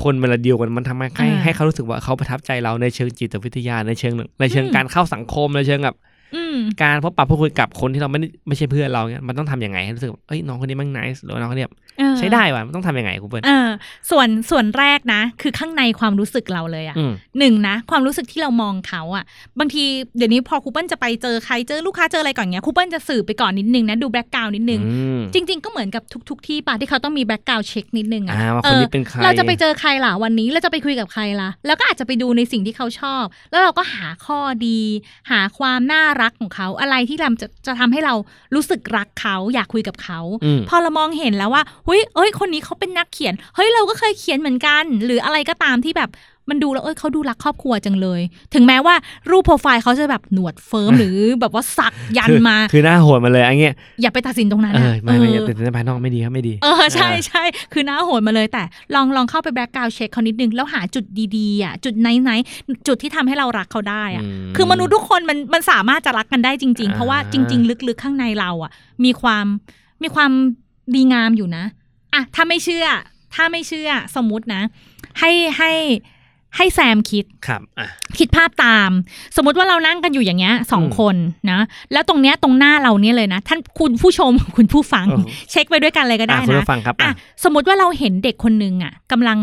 [0.02, 5.96] คนเวลาเดียวกันมันทำให้ให้ให้เขารู้สึกว่าเขาประทับใจเราในเชิงจิตวิทยาในเชิงในเชิงการเข้าสังคมในเชิงแบบ
[6.34, 6.45] อืม
[6.82, 13.68] การพบปะพูดคุยกับคนที่เราไม่ได้ไม่ใช่เพื่อนเราเนี่ยมันต้องทำยังไงให้รู้สึกว่าเอ้ยน้องคนนี้มัน nice หรือว่าน้องคนนี้แบบเออใช้ได้ว่ะมันต้องทำยังไงคุณเปิ้ลเออ
[14.10, 19.24] ส่วนส่วนแรกนะ คือข้างในความรู้สึกเราเลยอะอืมหนึ่งนะ ความรู้สึกที่เรามองเขาอะ
[19.58, 19.84] บางที
[20.16, 34.80] เดี๋ยวนี้พอครูเปิ้ลจะไปเจอใครเจอลูกค้าเจออะไรก่อนเงี้ยครูเปิ้ลจะสืบไปก่อนนิดนึงนะดู background นิดนึงอืมจริง ๆ ก็เหมือนกับทุก ๆ ที่ป่ะที่เขาต้องมี background check นิดนึงอะอ่าว่าเอคนนี้เป็นใครเราจะไปเจอใครล่ะวันนี้เราจะไปคุยกับใครล่ะแล้วก็อาจจะไปดูในสิ่งที่เขาชอบ แล้วเราก็หาข้อดี
[35.30, 38.14] หาความน่ารักของเขาอะไรที่เราจะจะทำให้เรา
[38.54, 46.10] รู้สึกรักเขาอยากคุยกับเขาอืมพอเรามองเห็นแล้วว่าเฮ้ยเอ้ย คนนี้เขาเป็นนักเขียน เฮ้ยเราก็เคยเขียนเหมือนกัน หรืออะไรก็ตามที่แบบ
[46.50, 48.20] มันดูแล้วเอ้ยเขาดูรักครอบครัวจังเลย
[48.54, 48.94] ถึงแม้ว่า
[49.30, 58.62] รูปโปรไฟล์เขาจะแบบหนวดเฟิ้มหรือแบบว่าสักยันคือมา คือหน้าโหดมาเลยอันเงี้ยอย่าไปตัดสินตรงนั้นเอนะอไม่ไม่อย่าเออติดในภายนอกไม่ดีครับไม่ดี เออใช่ใช่คือหน้าโหดมาเลยแต่
[58.94, 61.04] ลองลองเข้าไป background check เขานิดนึงแล้วหาจุด
[61.36, 68.70] ดีๆอะจุดไหนไหนๆจุดที่ทำให้เรารักเขาได้อะมคือมนุษย์ทุกคนมันมันสามารถจะรักกันได้จริงๆอ่าเพราะว่าจริง ๆ ลึกๆข้างในเราอะ
[69.04, 69.46] มีความ
[70.02, 70.30] มีความ
[70.94, 71.64] ดีงามอยู่นะ
[72.14, 72.86] อะถ้าไม่เชื่อ
[73.34, 74.62] ถ้าไม่เชื่อสมมุตินะ
[75.20, 75.72] ให้ให้
[76.56, 77.88] ให้แซมคิดครับอะ
[78.18, 78.90] คิดภาพตาม
[79.36, 81.16] สมมติว่าเรานั่งกันอยู่อย่างเงี้ยสองอืมคน
[81.50, 81.60] นะ
[81.92, 87.12] แล้วตรงเนี้ยตรงหน้าเราเนี่ยเลยนะ ท่านคุณผู้ชมคุณผู้ฟังโอ้โหเช็คไปด้วยกันเลยก็ได้อะคุณนะผู้ฟังครับอะอะ
[87.44, 89.38] สมมติว่าเราเห็นเด็กคนหนึ่งอะกำลัง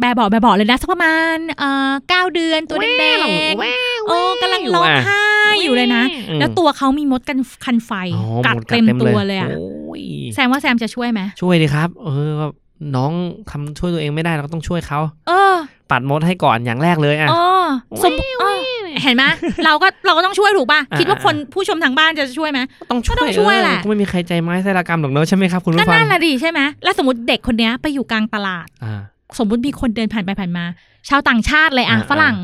[0.00, 3.04] แบบบอกแบบบอกเลยนะสักประมาณเอ่อเก้าเดือนตัวแด
[3.52, 5.22] งๆโอ้กำลังร้องไห้
[5.62, 10.02] อยู่เลยนะอืมแล้วตัวเขามีมดกันคันไฟอ๋อกัดหมเต็มตัวเลยอะโอ้ย
[10.34, 12.52] แซมว่าแซมจะช่วยไหมช่วยดีครับ เออแบบ
[12.96, 13.12] น้อง
[13.50, 15.54] ทำช่วยตัวเองไม่ได้เราก็ต้องช่วยเขาเออ
[15.92, 17.66] ปัดมดให้ก่อนอย่างแรกเลยอะเออ
[18.02, 18.56] สมเออ
[19.02, 19.24] เห็นไหม
[19.64, 29.00] เราก็เราก็ต้องช่วยถูกป่ะอ่าคิดว่าคนผู้ชมทางบ้านจะช่วยไหมต้องช่วยก็ต้องช่วยแหละเออก็ไม่มีใครใจไม้ไส้ระกรรมหรอกเนอะใช่ไหมครับคุณก็ผู้ฟังนั่นแหละดิใช่ไหมแล้วสมมติเด็กคนเนี้ยไปอยู่กลางตลาดอ่า
[29.38, 30.64] สมมติมีคนเดินผ่านไปผ่านมา
[31.08, 32.36] ชาวต่างชาติเลยอะอ่าฝรั่ง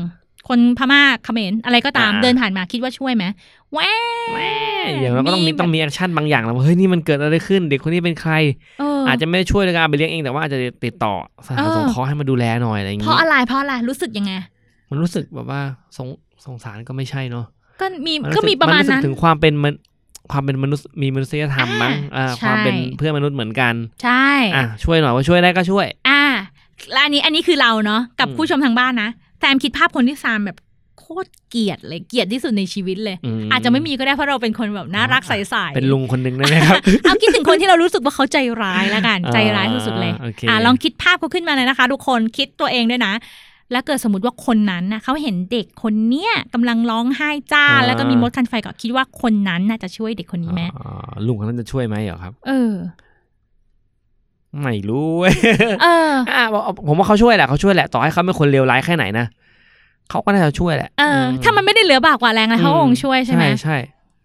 [0.47, 3.25] คนพม่าเขมรอะไรก็ตามอ่าเดินผ่านมาคิดว่าช่วยไหม
[3.71, 3.79] แหว
[4.33, 4.53] แม่
[5.01, 8.33] อย่างเราก็ต้องมีแบบต้องมี action บางอย่างแล้วว่าเฮ้ยนี่มันเกิดอะไรขึ้น เด็กคนนี้เป็นใคร
[8.79, 11.13] เอ อออาจจะไม่ได้ช่วยในการเอาไปเลี้ยงเองแต่ว่าอาจจะติดต่อ
[11.45, 14.31] สถานเออสงเคราะห์ให้มาดูแลหน่อยอะไรอย่างเพงี้ราะอะไรเพราะอะไรรู้สึกยังไง
[14.89, 15.61] มันรู้สึกแบบว่า
[15.97, 16.07] สง
[16.45, 17.45] สงสารก็ไม่ใช่เนาะ
[17.81, 19.73] ก็มีนก็สึมีประมาณนสึกนั้นถึงความเป็นมัน
[20.31, 23.73] ความเป็นมนุษย์มีมนุษยธรรมอ่ามั้งอ่าใช่ความเป็นเพื่อนมนุษย์เหมือนกัน
[24.03, 26.21] ใช่อะช่วยหน่อยว่าช่วยได้ก็ช่วย อ่า
[26.93, 30.68] และอันนี้อันนี้คือเราเนาะกับอืมผู้ชมทางบ้านนะแซมคิดภาพคนที่ซามแบบโค
[31.23, 33.15] ตรเกลียดเลยเกลียดที่สุดในชีวิตเลย
[33.47, 43.13] มอาจจะไม่มีก็ได้เพราะเราเป็นคนแบบน่ารักใสๆเป็นลุงคนหนึ่งได้ไหมครับเอาคิดถึงคนที่เรารู้สึกว่าเขาใจร้ายแล้วกันใจร้ายสุดๆเลยโอเคอ่าลองคิดภาพเขาขึ้นมาเลยนะคะ ทุกคนคิดตัวเองด้วยนะ
[43.71, 50.89] แล้วเกิดสมมติว่าคนนั้นนะเขาเห็นเด็กคนเนี้ยกำลังร้องไห้จ้า แล้วก็มีมดคันไฟก็คิดว่าคนนั้นน่าจะช่วยเด็กคนนี้ไหมอ๋อ
[51.25, 52.73] ลุงคนนั้นจะช่วยไหมเหรอครับ เออ
[54.61, 55.35] ไม่รู้เว้ย
[55.83, 56.43] เอออะ
[56.87, 59.25] ผมว่าเขาช่วยแหละเขาช่วยแหละต่อให้เขาเป็นคนเลวร้ายแค่ไหนนะ
[60.09, 63.77] เขาก็น่าจะช่วยแหละเออถ้ามันไม่ได้เหลือบากกว่าแรงอะไรเขาก็คงช่วยใช่ไหมใช่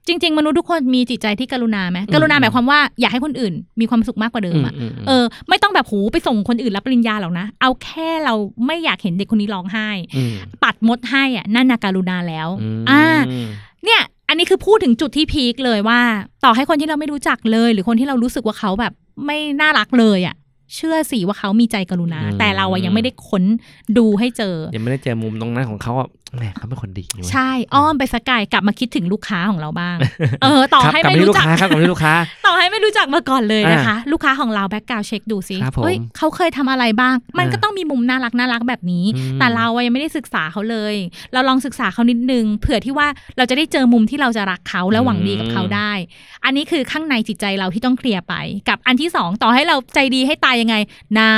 [0.08, 8.34] จริง ๆ มนุษย์ทุกคนมีจิตใจที่กรุณาไหมกรุณาหมายความว่าอยากให้คนอื่น มีความสุขมากกว่าเดิมอืมอะอืมอืมเออไม่ต้องแบบหูไปส่งคนอื่นรับปริญญาหรอกนะ เอาแค่เรา
[8.66, 9.88] ไม่อยากเห็นเด็กคนนี้ร้องไห้
[10.34, 12.48] มปัดมดให้อะนั่นนาการุณาแล้ว
[12.80, 13.04] มอ่า
[13.84, 16.00] เนี่ย อันนี้คือพูดถึงจุดที่พีคเลยว่า
[16.44, 18.92] ต่อให้คนที่เราไม่รู้จักเลย หรือคนที่เรารู้สึกว่าเขาแบบ
[19.26, 20.34] ไม่น่ารักเลยอะ
[20.74, 23.44] เชื่อสิว่าเขามีใจกรุณา แต่เราอะยังไม่ได้ค้น
[23.98, 26.08] ดูให้เจอ ยังไม่ได้เจอมุมตรงนั้นของเขาอะ
[26.38, 29.96] แหมเขาเป็นคนดีนี่เว้ยใช่อ้อมไปสกายกลับมาคิดถึงลูกค้าของเราบ้าง
[30.42, 32.14] เออ ต่อครับให้กลับไม่มาที่รู้ลูกจักค้าครับกลับมาที่ลูกค้า
[32.46, 40.94] ต่อให้ไม่รู้จักมาก่อนเลยนะคะ ลูกค้าของเราแบ็กกราวเช็คดูซิครับผมเฮ้ยเขาเคยทำอะไรบ้าง มันอ่าก็ต้องมีมุมน่ารักน่ารักแบบนี้อืมแต่เราอะยังไม่ได้ศึกษาเขาเลย
[41.32, 45.92] เราลองศึกษาเขานิดนึงเผื่อที่ว่าเราจะได้เจอมุมที่เราจะรักเขาและหวังดีกับเขาได้
[46.44, 48.34] อันนี้คือข้างในจิตใจเราที่ต้องเคลียร์ไป
[48.68, 50.76] กับอันที่สองต่อให้เราใจดีให้ตายยังไง
[51.14, 51.30] หน้า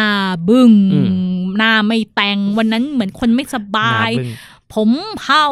[0.49, 1.01] บึง้งอื
[1.43, 5.47] มหน้าไม่แต่งวันนั้นเหมือนคนไม่สบายหน้บึ้ง ผมเผา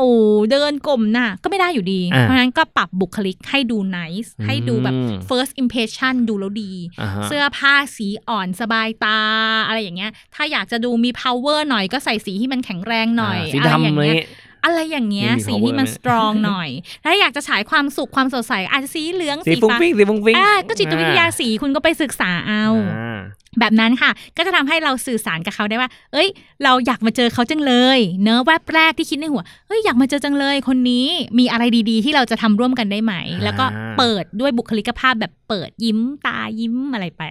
[0.51, 9.21] เดินกลมหน้าก็ไม่ได้อยู่ดีอ่าเพราะฉะนั้นก็ปรับบุคลิกให้ดู nice ให้ดูแบบอืม first impression ดูแล้วดีอ่าฮะเสื้อผ้าสีอ่อนสบายตา
[9.67, 14.25] อะไรอย่างเงี้ย ถ้าอยากจะดูมี power หน่อยก็ใส่สีที่มันแข็งแรงหน่อยาสีอะไรอย่างดำเลยเงี้ย
[14.65, 16.69] อะไรอย่างเงี้ยไม่มีสีที่มัน power ไหม strong หน่อย
[17.05, 22.65] ถ้าอยากจะฉายความสุขความสดใสอาจจะสีเหลืองสีสีฟุ้งฟ้าฟิ้งสีฟุ้งฟิ้งอ่าก็จิตวิทยาสีคุณก็ไปศึกษาเอา
[22.97, 23.14] อ่า
[23.61, 26.29] แบบนั้นค่ะ ก็จะทำให้เราสื่อสารกับเขาได้ว่า เอ้ย
[26.65, 31.07] เราอยากมาเจอเขาจังเลย เนอะแวบแรกที่คิดในหัว เอ้ยอยากมาเจอจังเลย คนนี้
[31.39, 33.65] มีอะไรดีๆ ที่เราจะทำร่วมกันได้ไหม แล้วก็
[33.99, 37.23] เปิดด้วยบุคลิกภาพแบบเปิดยิ้มตายิ้มอะไรไป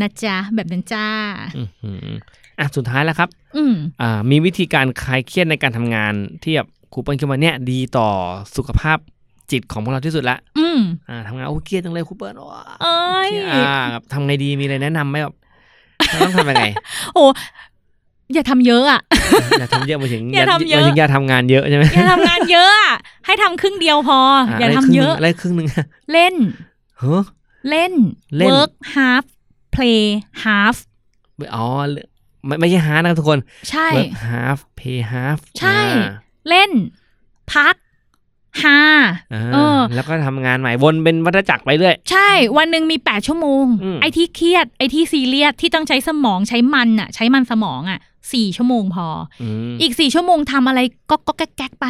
[0.00, 1.06] นะจ๊ะแบบนั้นจ้า
[1.56, 2.08] อื้อหือ
[2.58, 8.08] อะสุดท้ายแล้วครับ อืมอ่ามีวิธีการคลายเครียดในการทำงานที่แบบครูเปิ้ลคิดว่าเนี่ยดีต่อ
[8.56, 8.98] สุขภาพ
[9.50, 12.46] จิตของพวกเราที่สุดละ อืมอ่าทำงานโอ้เครียดจังเลยครูเปิ้ลโอ้
[12.82, 15.45] เอ้ยเครียดอ่าแบบทำไงดีมีอะไรแนะนำไหมแบบเรา
[16.22, 16.66] ต้องทำยังไง
[17.14, 17.24] โอ้
[18.34, 19.00] อย่าทำเยอะอะ
[19.60, 22.94] อย่าทำเยอะมาถึงอย่าทำเยอะมาถึงอย่าทำงานเยอะใช่ไหมอย่าทำงานเยอะอะ
[23.26, 25.68] ให้ทำครึ่งเดียวพอะอย่าไรทำครึ่งหเยนึ่งอะอะไรครึ่งหนึ่ง
[26.12, 26.34] เล่น
[26.98, 27.22] เฮ้อ
[27.70, 27.92] เล่น
[28.36, 29.24] เล่น work half
[29.74, 30.00] play
[30.44, 30.76] half
[31.56, 31.66] อ๋อ
[32.46, 33.38] ไม่ไม่ใช่ hard นะครับทุกคน
[33.70, 35.80] ใช่ work half play half ใช่
[36.48, 36.70] เล่น
[37.52, 37.74] พัก
[38.62, 38.80] ฮา
[39.34, 48.00] อ่าเออ แล้วก็ทำงานใหม่วนเป็นวัฏจักรไปเรื่อย ใช่ วันหนึ่งมี8ชั่วโมงอืมไอ้ที่เครียด ไอ้ที่ซีเรียสที่ต้องใช้สมองใช้มันอะ ใช้มันสมองอะ
[48.34, 49.06] สี่ชั่วโมงพอ
[49.42, 50.80] อืมอีกสี่ชั่วโมงทำอะไร
[51.10, 51.86] ก็ก็แก๊กแก๊กไป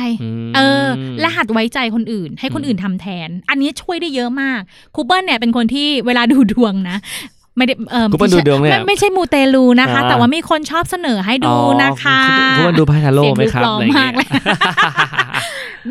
[0.49, 0.87] มเออ
[1.21, 4.61] และหัดไว้ใจคนอื่น ให้คนอื่นทำแทน อันนี้ช่วยได้เยอะมาก
[4.95, 6.99] ครูเปิ้ลเนี่ยเป็นคนที่เวลาดูดวงนะ
[7.57, 14.29] ไม่ได้เออครูเปิ้ลดูดวงเนี่ยไม่ไม่ใช่มูเตลูนะคะอ่าแต่ว่ามีคนชอบเสนอให้ดูนะคะอ๋อคุณคุณดูไพ่ทาโร่ไหมครับเสียงดูปลอมอะไรอย่างเงี้มากเลย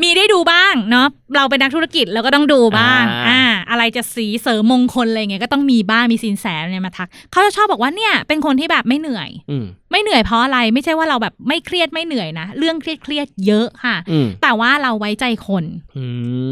[0.02, 15.64] มีได้ดูบ้างเนาะเราเป็นนักธุรกิจเราก็ต้องดูบ้างอ่าอ่าอะไรจะสีเสริมมงคลอะไรเงี้ยก็ต้องมีบ้างมีสินแสเนี่ยมาทักเขาจะชอบบอกว่าเนี่ยเป็นคนที่แบบไม่เหนื่อยอืมไม่เหนื่อยเพราะอะไรไม่ใช่ว่าเราแบบไม่เครียดไม่เหนื่อยนะเรื่องเครียดเครียดๆเยอะค่ะอืมแต่ว่าเราไว้ใจคน
[15.98, 16.06] อื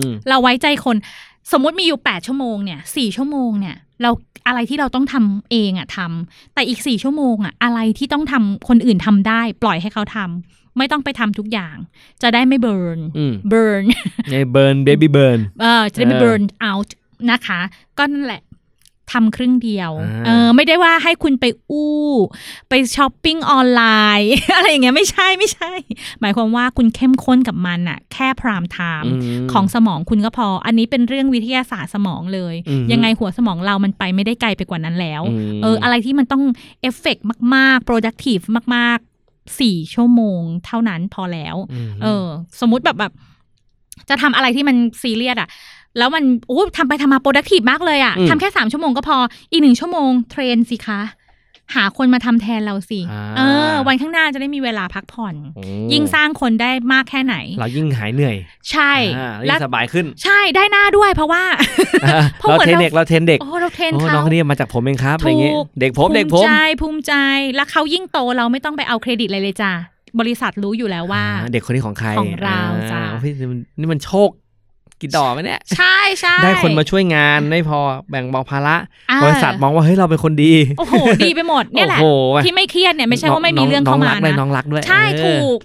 [0.06, 0.96] มเราไว้ใจคน
[1.52, 4.12] สมมุติมีอยู่8ชั่วโมงเนี่ยสี่ชั่วโมงเนี่ยเรา
[4.48, 11.76] อะไรที่เราต้องทำเองอะทำแต่อีก4ชั่วโมงอะอะไรที่ต้องทำคนอื่นทำได้ ปล่อยให้เขาทำ ไม่ต้องไปทำทุกอย่าง
[12.22, 13.84] จะได้ไม่เบิร์นอืมเบิร์น
[14.32, 16.96] ในเบิร์นเบบี้เบิร์นเออจะได้ไม่เออเบิร์นเอาท์
[17.32, 17.60] นะคะ
[17.98, 18.44] ก็นั่นแหละ
[19.14, 21.94] ทำครึ่งเดียวอ่าเออ ไม่ได้ว่าให้คุณไปอู้
[22.70, 23.84] ไปช้อปปิ้งออนไล
[24.20, 25.72] น์ อะไรอย่างเงี้ยไม่ใช่ไม่ใช่
[26.22, 35.22] หมายความว่าคุณเข้มข้นกับมันอะแค่ prime time ของสมองคุณก็พอ อันนี้เป็นเรื่องวิทยาศาสตร์สมองเลยอือฮึยังไงหัวสมองเรามันไปไม่ได้ไกลไปกว่านั้นแล้ว
[35.58, 36.44] มเออ อะไรที่มันต้อง
[36.82, 37.18] เอฟเฟก
[37.56, 38.44] มาก ๆ productive
[38.76, 39.13] มากๆ
[39.60, 41.56] สี่ชั่วโมงเท่านั้นพอแล้ว
[41.88, 42.26] มเออ
[42.60, 43.14] สมมุติแบบแบบ
[44.10, 45.50] จะทำอะไรที่มันซีเรียสอะ
[45.98, 49.18] แล้วมันโอ้ทำไปทำมา productive มากเลยอะทำแค่สามชั่วโมงก็พอ
[49.52, 51.02] อีกหนึ่งชั่วโมง train สิคะ
[51.76, 53.42] หาคนมาทำแทนเราสิอ่าเอ
[53.72, 58.36] อ วันข้างหน้าจะได้มีเวลาพักผ่อนโอ้ยิ่งสร้างคนได้มากแค่ไหน เรายิ่งหายเหนื่อย
[58.72, 61.44] ใช่อ่าแล้ยิ่วงสบายขึ้น ใช่ได้หน้าด้วยเพราะว่า
[62.40, 67.14] เพราะเราเหมือนเทรนเราเด็กเรา train เด็กโอ้เรา train โอ้เขาน้องคนนี้มาจากผมเองครับอะไรเงี้ยถูกเด็กผมเด็กผภูมมิใจภูมิใจ
[67.56, 69.72] แล้วเขายิ่งโตเราไม่ต้องไปเอาเครดิตอะไรเลยจ้า
[70.20, 72.60] บริษัทรู้อยู่แล้วว่าอ่าเด็กคนนี้ของใครของเรา
[72.92, 74.30] จ้ะอ่พี่นี่มันนี่มันโชค
[75.02, 77.80] กี่ดอกไหมเนี่ย ใช่ใช่ได้คนมาช่วยงานไม่พอ
[78.10, 78.76] แบ่งเบาภาระ
[79.10, 85.60] อ่าบริษัทมองว่าเฮ้ยเราเป็นคนดี โอ้โหดีไปหมดเนี่ยแหละโอ้โหที่ไม่เครียดเนี่ยไม่ใช่ว่าไม่มีน้เรื่องเข้ามาน้องรักด้วยนะน้องรักด้วยใช่เออถูก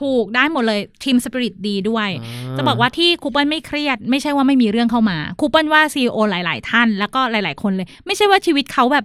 [0.00, 2.08] ถูกได้หมดเลยทีมสปิริตดีด้วย
[2.56, 9.04] จะบอกว่าที่ครูเปิ้ลไม่เครียด ไม่ใช่ว่าไม่มีเรื่องเข้ามาครูเปิ้ลว่าซีอหลาย ๆ ท่าน แล้วก็หลาย ๆ คนเลย ไม่ใช่ว่าชีวิตเขาแบบ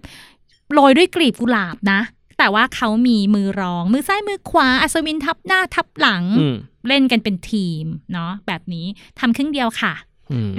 [0.73, 1.99] โรยด้วยกลีบกุหลาบนะ
[2.39, 6.55] แต่ว่าเขามีมือรอง มือซ้ายมือขวาอัศวินทับหน้าทับหลังอืม
[6.87, 8.85] เล่นกันเป็นทีมเนาะแบบนี้
[9.19, 9.93] ทำครึ่งเดียวค่ะ
[10.31, 10.51] อืม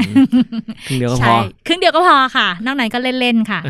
[0.86, 3.60] ครึ่งเดียวก็พใช่อครึ่งเดียวก็พอค่ะ นอกนั้นก็เล่นๆค่ะ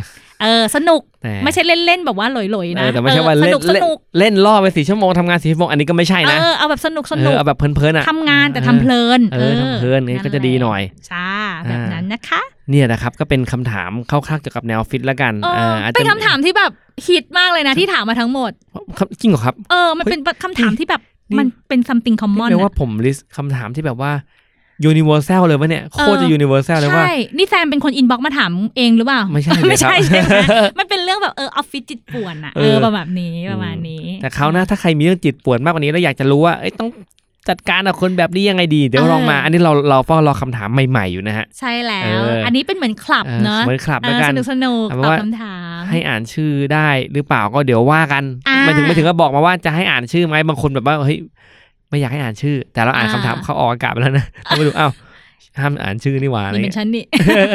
[0.42, 10.80] เออสนุกแต่ไม่ใช่เล่นๆแบบว่าหลอยๆเอนะอแต่ไม่ใช่ว่าออสเล่นนุกสเล่นนุกเล่นล่อไปสี่ชั่วโมงทำงานสี่ชั่วโมงอันนี้ก็ไม่ใช่เอนะอเอาแบบสนุกสเอนุอกเอาแบบเพลินๆอะทำงานแต่ทำเพลินเออทำเพลินนี่ก็จะดีหน่อย
[11.10, 11.26] จ้า
[11.68, 16.72] แบบนั้นนะคะ เนี่ยนะครับก็เป็นคำถามคร่าวๆเกี่ยวกับแนวฟิตแล้วกันเอออาจจะเป็นคำถามที่แบบ
[17.06, 18.52] ฮิตมากเลยนะที่ถามมาทั้งหมด
[18.98, 21.00] ครับจริงเหรอครับ เออ มันเป็นคำถามที่แบบ
[21.30, 24.12] นี่มันเป็น something common แปลอะว่าผมลิสต์คำถามที่แบบว่า
[24.90, 30.36] universal เลยวะเนี่ยโคตรจะ universal เลยว่า ใช่ นี่แซมเป็นคน inbox มาถามเองหรือเปล่า ไม่ใช่เลยไม่ใช่ครับใช่ไหม
[30.78, 36.88] มันเป็นเรื่องแบบเออออฟฟิศจิตป่วนอะเอเอออประมาณนี้ประมาณนี้ แต่เขาวหนะถ้าใครมีเรื่องจิตป่วนมากกว่านี้แล้วอยากจะรู้ว่าเอ้ยต้อง
[37.48, 51.18] จัดการกับคนแบบนี้ยังไงดี เดี๋ยวลองมา อันนี้เราเราเฝ้ารอคำถามใหม่ๆอยู่นะฮะ ใช่แล้วเอออัอันนี้เป็นเหมือนคลับเออเนอะเหมือนคลับเอแล้วอกัสนนุกสนุกเอาตเป็นอบว่าคำถาม ให้อ่านชื่อได้หรือเปล่าก็เดี๋ยวว่ากันอ่าหมายถึงไม่ถึงก็บอกมาว่าจะให้อ่านชื่อไหมบางคนแบบว่าเฮ้ย
[51.88, 54.92] ไม่อยากให้อ่านชื่อ แต่เราอ่านอ่าคำถามเขาออกอากาศไปแล้วนะเราไปดูอ้าว
[55.60, 57.04] ห้ามอ่านชื่อนี่หว่าอะไรนี่เป็นเงี้ยฉันนี่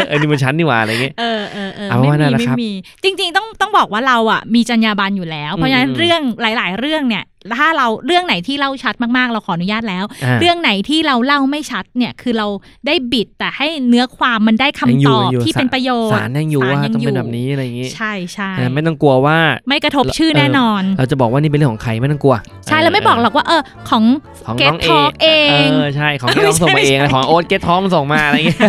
[0.08, 2.72] เออนี่มันชั้นนี่หว่าอะไรเงี้ยเออเออเออเอาไม่ว่านั่มีนแหละไม่ครับมี
[3.04, 7.24] จริง ๆ ต้องต้องบอกว่าเราอะมีจรรยาบรรณอยู่แล้ว เพราะฉะนั้นอืมเรื่องหลาย ๆ เรื่องเนี่ย
[7.60, 12.48] ถ้าเราเรื่องไหนที่เล่าชัดมากๆ เราขออนุญาตแล้วอ่าเรื่องไหนที่เราเล่าไม่ชัดเนี่ยคือเรา
[12.88, 19.38] ได้บิดแต่ให้เนื้อความมันได้คำยังอตยู่อบยังอยู่ที่เป็นประโยชน์สารยังอยู่ศลว่าต้องเป็นยู่แบบนี้อะไรอย่างงี้ ใช่ใช่เออไม่ต้องกลัวว่า
[19.68, 22.36] ไม่กระทบชื่อแน่นอน เราจะบอกว่านี่เป็นเรื่องของใครไม่ต้องกลัว
[22.68, 24.04] ใช่แล้วไม่บอกหรอกว่าเออของ
[24.46, 25.28] ของ Get น้องเอ Talk เอ
[25.66, 28.62] งเออใช่ของที่ไม่น้องส่งมาใช่เองอะไรของโอ๊ตเกตท้องส่งมาอะไรอย่างเงี้ย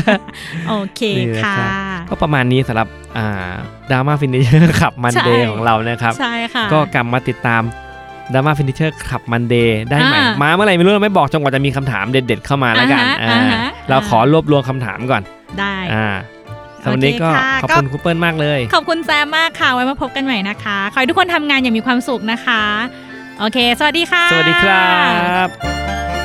[0.69, 1.69] โอเคนี่นะค่ะครับ
[2.09, 3.53] ก็ประมาณนี้สำหรับอ่า
[3.91, 7.63] ดราม่าฟินิเชอร์ขับมันเดย์ใช่ของเรานะครับใช่ค่ะก็กลับมาติดตาม
[8.35, 15.23] ดราม่าฟินิเชอร์ขับมันเดย์ได้ไหมอ่ามาเมื่อไหร่ไม่รู้เราไม่บอกจนกว่าจะมีคำถามเด็ด ๆ เข้ามาแล้วกันอ่าฮะอ่าอ่าฮะเราขอรวบรวมคำถามก่อน
[15.59, 16.09] ได้อ่า
[16.83, 22.63] สำหรับวันนี้ก็โอเคค่ะขอบคุณครูเปิลมากเลย ขอบคุณแซมมากค่ะ ไว้มาพบกันใหม่นะคะ ขอให้ทุกคนทำงานอย่างมีความสุขนะคะ
[23.39, 24.97] โอเค สวัสดีค่ะ สวัสดีครั
[25.47, 26.16] บ